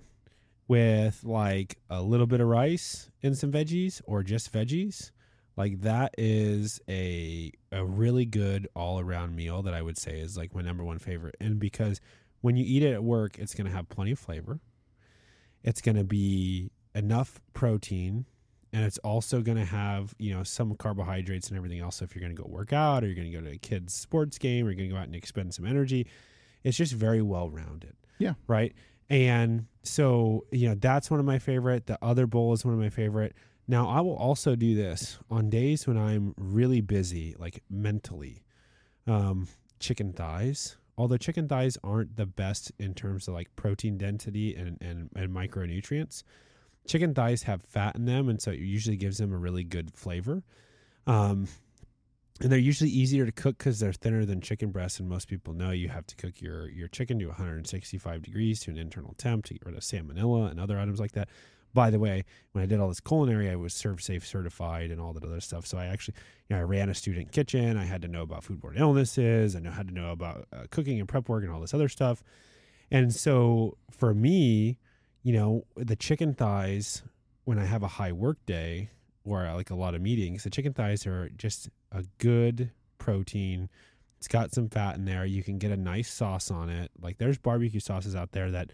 [0.69, 5.11] with like a little bit of rice and some veggies or just veggies,
[5.57, 10.37] like that is a a really good all around meal that I would say is
[10.37, 11.37] like my number one favorite.
[11.41, 12.01] And because
[12.41, 14.61] when you eat it at work, it's going to have plenty of flavor.
[15.67, 18.25] It's going to be enough protein
[18.73, 21.97] and it's also going to have you know some carbohydrates and everything else.
[21.97, 23.59] So if you're going to go work out or you're going to go to a
[23.59, 26.07] kid's sports game or you're going to go out and expend some energy
[26.67, 27.95] it's just very well rounded.
[28.19, 28.35] Yeah.
[28.49, 28.75] right?
[29.09, 31.87] And so you know that's one of my favorite.
[31.87, 33.35] The other bowl is one of my favorite.
[33.69, 38.45] Now i will also do this on days when i'm really busy like mentally
[39.09, 39.49] um
[39.81, 44.79] chicken thighs although chicken thighs aren't the best in terms of like protein density and,
[44.81, 46.23] and, and micronutrients
[46.87, 49.93] chicken thighs have fat in them and so it usually gives them a really good
[49.95, 50.43] flavor.
[51.07, 51.49] Um,
[52.41, 55.55] and they're usually easier to cook because they're thinner than chicken breasts and most people
[55.55, 59.47] know you have to cook your, your chicken to 165 degrees to an internal temp
[59.47, 61.29] to get rid of salmonella and other items like that
[61.77, 65.13] by the way when i did all this culinary i was ServSafe certified and all
[65.13, 66.17] that other stuff so i actually
[66.49, 69.61] you know i ran a student kitchen i had to know about foodborne illnesses i
[69.61, 72.23] know had to know about uh, cooking and prep work and all this other stuff
[72.91, 74.79] And so for me,
[75.23, 77.03] you know, the chicken thighs
[77.45, 78.91] when I have a high work day
[79.25, 83.69] or like a lot of meetings, the chicken thighs are just a good protein.
[84.19, 85.25] It's got some fat in there.
[85.27, 86.91] You can get a nice sauce on it.
[87.01, 88.73] Like there's barbecue sauces out there that,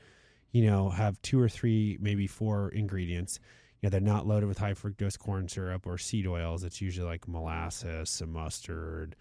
[0.52, 3.38] you know, have two or three, maybe four ingredients.
[3.80, 6.62] You know, they're not loaded with high fructose corn syrup or seed oils.
[6.62, 9.16] It's usually like molasses, some mustard,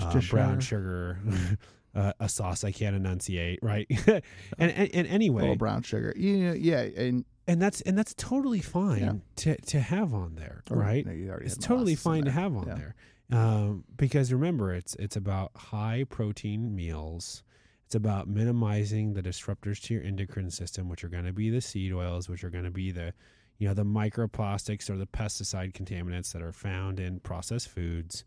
[0.00, 1.18] uh, brown sugar,
[1.94, 3.86] uh, a sauce I can't enunciate, right?
[4.06, 4.22] and,
[4.58, 6.14] and and anyway, little brown sugar.
[6.16, 9.12] Yeah, yeah, and and that's and that's totally fine Yeah.
[9.36, 11.04] to to have on there, or- right?
[11.04, 12.74] no, you it's totally fine to have on Yeah.
[12.74, 12.94] there
[13.38, 17.42] um, because remember it's it's about high protein meals
[17.86, 21.60] it's about minimizing the disruptors to your endocrine system which are going to be the
[21.60, 23.12] seed oils which are going to be the
[23.58, 28.24] you know the microplastics or the pesticide contaminants that are found in processed foods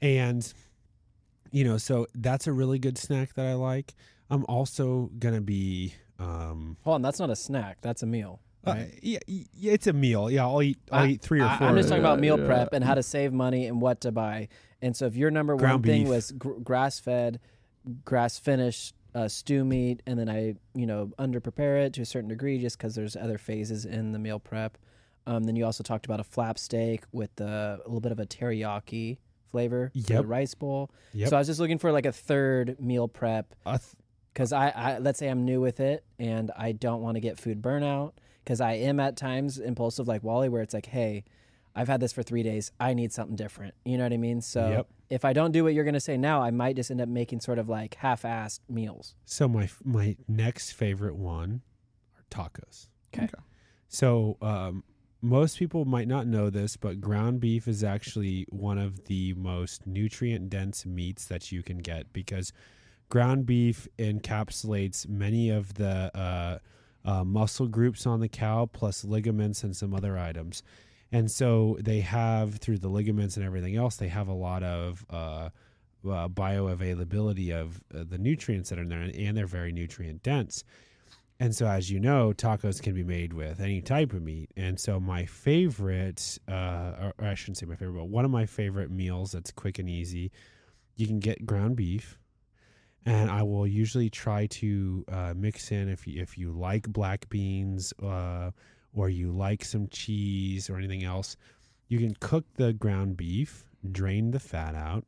[0.00, 0.52] and
[1.50, 3.94] you know so that's a really good snack that i like
[4.30, 7.78] i'm also going to be um Hold on, that's not a snack.
[7.82, 8.38] That's a meal.
[8.64, 8.98] uh, Right?
[9.02, 10.30] yeah, yeah, it's a meal.
[10.30, 10.78] Yeah, I'll eat.
[10.92, 11.52] I'll I- eat three or four.
[11.54, 11.66] I, four.
[11.70, 12.76] am just talking about meal Yeah, prep yeah.
[12.76, 14.46] and how to save money and what to buy.
[14.80, 17.40] And so if your number one Ground thing was gr- grass fed,
[18.04, 22.06] grass finished uh, stew meat, and then I you know under prepare it to a
[22.06, 24.78] certain degree just because there's other phases in the meal prep.
[25.26, 28.20] Um, then you also talked about a flap steak with uh, a little bit of
[28.20, 29.18] a teriyaki
[29.50, 30.90] flavor for the rice bowl.
[31.12, 31.28] Yep.
[31.30, 33.54] So I was just looking for like a third meal prep
[34.32, 37.38] because I, I let's say I'm new with it and I don't want to get
[37.38, 38.12] food burnout
[38.44, 41.24] because I am at times impulsive like Wally where it's like hey
[41.74, 44.40] I've had this for three days I need something different you know what I mean
[44.40, 44.86] so Yep.
[45.10, 47.40] if I don't do what you're gonna say now I might just end up making
[47.40, 51.62] sort of like half-assed meals so my my next favorite one
[52.16, 52.88] are tacos.
[53.14, 53.24] Okay.
[53.24, 53.42] Okay.
[53.88, 54.82] So um,
[55.20, 59.86] most people might not know this, but ground beef is actually one of the most
[59.86, 62.52] nutrient dense meats that you can get because
[63.08, 66.58] ground beef encapsulates many of the uh,
[67.04, 70.62] uh, muscle groups on the cow, plus ligaments and some other items.
[71.14, 75.06] And so they have, through the ligaments and everything else, they have a lot of
[75.08, 75.50] uh,
[76.04, 80.64] uh, bioavailability of uh, the nutrients that are in there, and they're very nutrient dense.
[81.38, 84.50] And so, as you know, tacos can be made with any type of meat.
[84.56, 86.52] And so, my favorite, uh,
[87.00, 89.88] or, I shouldn't say my favorite, but one of my favorite meals that's quick and
[89.88, 90.32] easy,
[90.96, 92.18] you can get ground beef.
[93.06, 97.28] And I will usually try to uh, mix in if you, if you like black
[97.28, 98.50] beans uh,
[98.94, 101.36] or you like some cheese or anything else,
[101.88, 105.04] you can cook the ground beef, drain the fat out,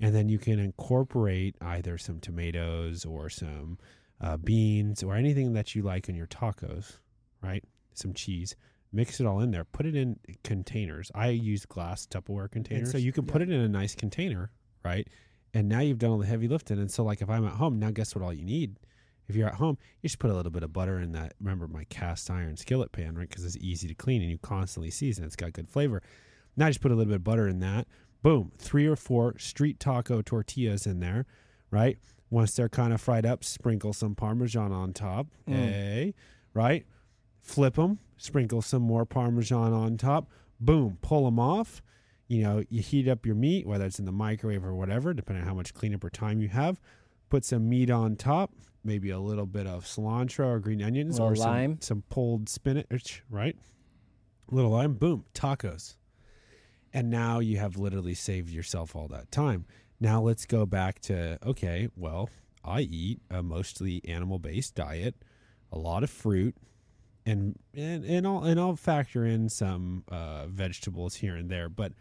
[0.00, 3.78] and then you can incorporate either some tomatoes or some
[4.20, 6.98] uh, beans or anything that you like in your tacos,
[7.42, 7.62] right?
[7.94, 8.56] Some cheese.
[8.92, 9.64] Mix it all in there.
[9.64, 11.10] Put it in containers.
[11.14, 14.50] I use glass Tupperware containers, so you can put it in a nice container,
[14.82, 15.06] right?
[15.52, 16.78] And now you've done all the heavy lifting.
[16.78, 18.24] And so, like, if I'm at home now, guess what?
[18.24, 18.76] All you need,
[19.28, 21.34] if you're at home, you just put a little bit of butter in that.
[21.40, 23.28] Remember my cast iron skillet pan, right?
[23.28, 25.24] Because it's easy to clean and you constantly season.
[25.24, 26.02] It's got good flavor.
[26.56, 27.86] Now just put a little bit of butter in that.
[28.22, 31.26] Boom, three or four street taco tortillas in there,
[31.70, 31.98] right?
[32.30, 35.28] Once they're kind of fried up, sprinkle some Parmesan on top.
[35.48, 35.54] Mm.
[35.54, 36.14] Hey,
[36.52, 36.84] right?
[37.40, 40.28] Flip them, sprinkle some more Parmesan on top.
[40.60, 41.80] Boom, pull them off.
[42.26, 45.42] You know, you heat up your meat, whether it's in the microwave or whatever, depending
[45.42, 46.80] on how much cleanup or time you have.
[47.30, 48.52] Put some meat on top,
[48.84, 51.78] maybe a little bit of cilantro or green onions or some, lime.
[51.80, 53.56] some pulled spinach, right?
[54.50, 55.96] little lime, boom, tacos.
[56.92, 59.66] And now you have literally saved yourself all that time.
[60.00, 62.30] Now let's go back to okay, well,
[62.64, 65.14] I eat a mostly animal based diet,
[65.70, 66.56] a lot of fruit,
[67.26, 71.68] and and and I'll and I'll factor in some uh, vegetables here and there.
[71.68, 71.92] But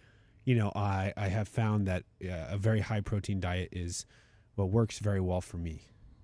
[0.46, 4.06] you know, I I have found that uh, a very high protein diet is
[4.56, 5.82] what works very well for me.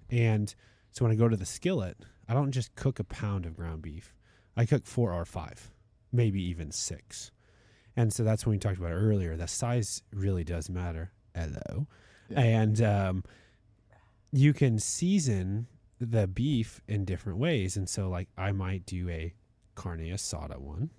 [0.09, 0.53] And
[0.91, 1.97] so when I go to the skillet,
[2.27, 4.13] I don't just cook a pound of ground beef.
[4.55, 5.71] I cook four or five,
[6.11, 7.31] maybe even six.
[7.95, 9.35] And so that's when we talked about earlier.
[9.35, 11.11] The size really does matter.
[11.35, 11.87] Hello.
[12.29, 12.39] Yeah.
[12.39, 13.23] And um,
[14.31, 15.67] you can season
[15.99, 17.77] the beef in different ways.
[17.77, 19.33] And so, like, I might do a
[19.75, 20.89] carne asada one,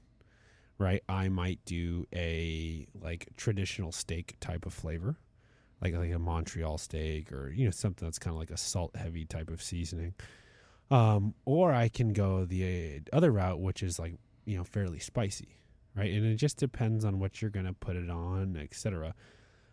[0.79, 1.03] right?
[1.09, 5.17] I might do a like traditional steak type of flavor,
[5.85, 8.97] like like a Montreal steak or you know something that's kind of like a salt
[8.97, 10.15] heavy type of seasoning.
[10.91, 14.15] Um, or I can go the uh, other route, which is like
[14.47, 15.59] you know fairly spicy,
[15.95, 16.11] right?
[16.13, 19.15] And it just depends on what you're gonna put it on, etc.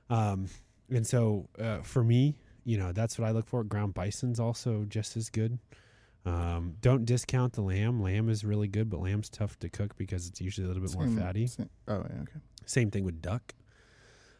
[0.09, 0.47] Um,
[0.89, 2.35] and so uh, for me,
[2.65, 3.63] you know, that's what I look for.
[3.63, 5.57] Ground bison's also just as good.
[6.25, 8.01] Um, don't discount the lamb.
[8.01, 10.91] Lamb is really good, but lamb's tough to cook because it's usually a little bit
[10.91, 11.47] Same- more fatty.
[11.47, 12.39] same- oh, yeah, okay.
[12.67, 13.55] Same thing with duck.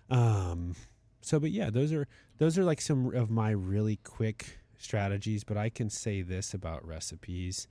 [0.09, 0.75] Um,
[1.21, 2.07] so, but yeah, those are
[2.37, 6.85] those are like some of my really quick strategies, but I can say this about
[6.85, 7.67] recipes.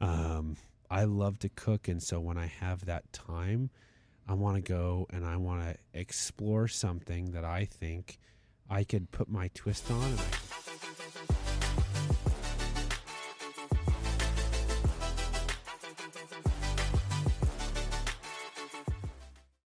[0.00, 0.56] Um,
[0.90, 3.70] I love to cook, and so when I have that time,
[4.28, 8.18] I want to go and I want to explore something that I think
[8.68, 10.16] I could put my twist on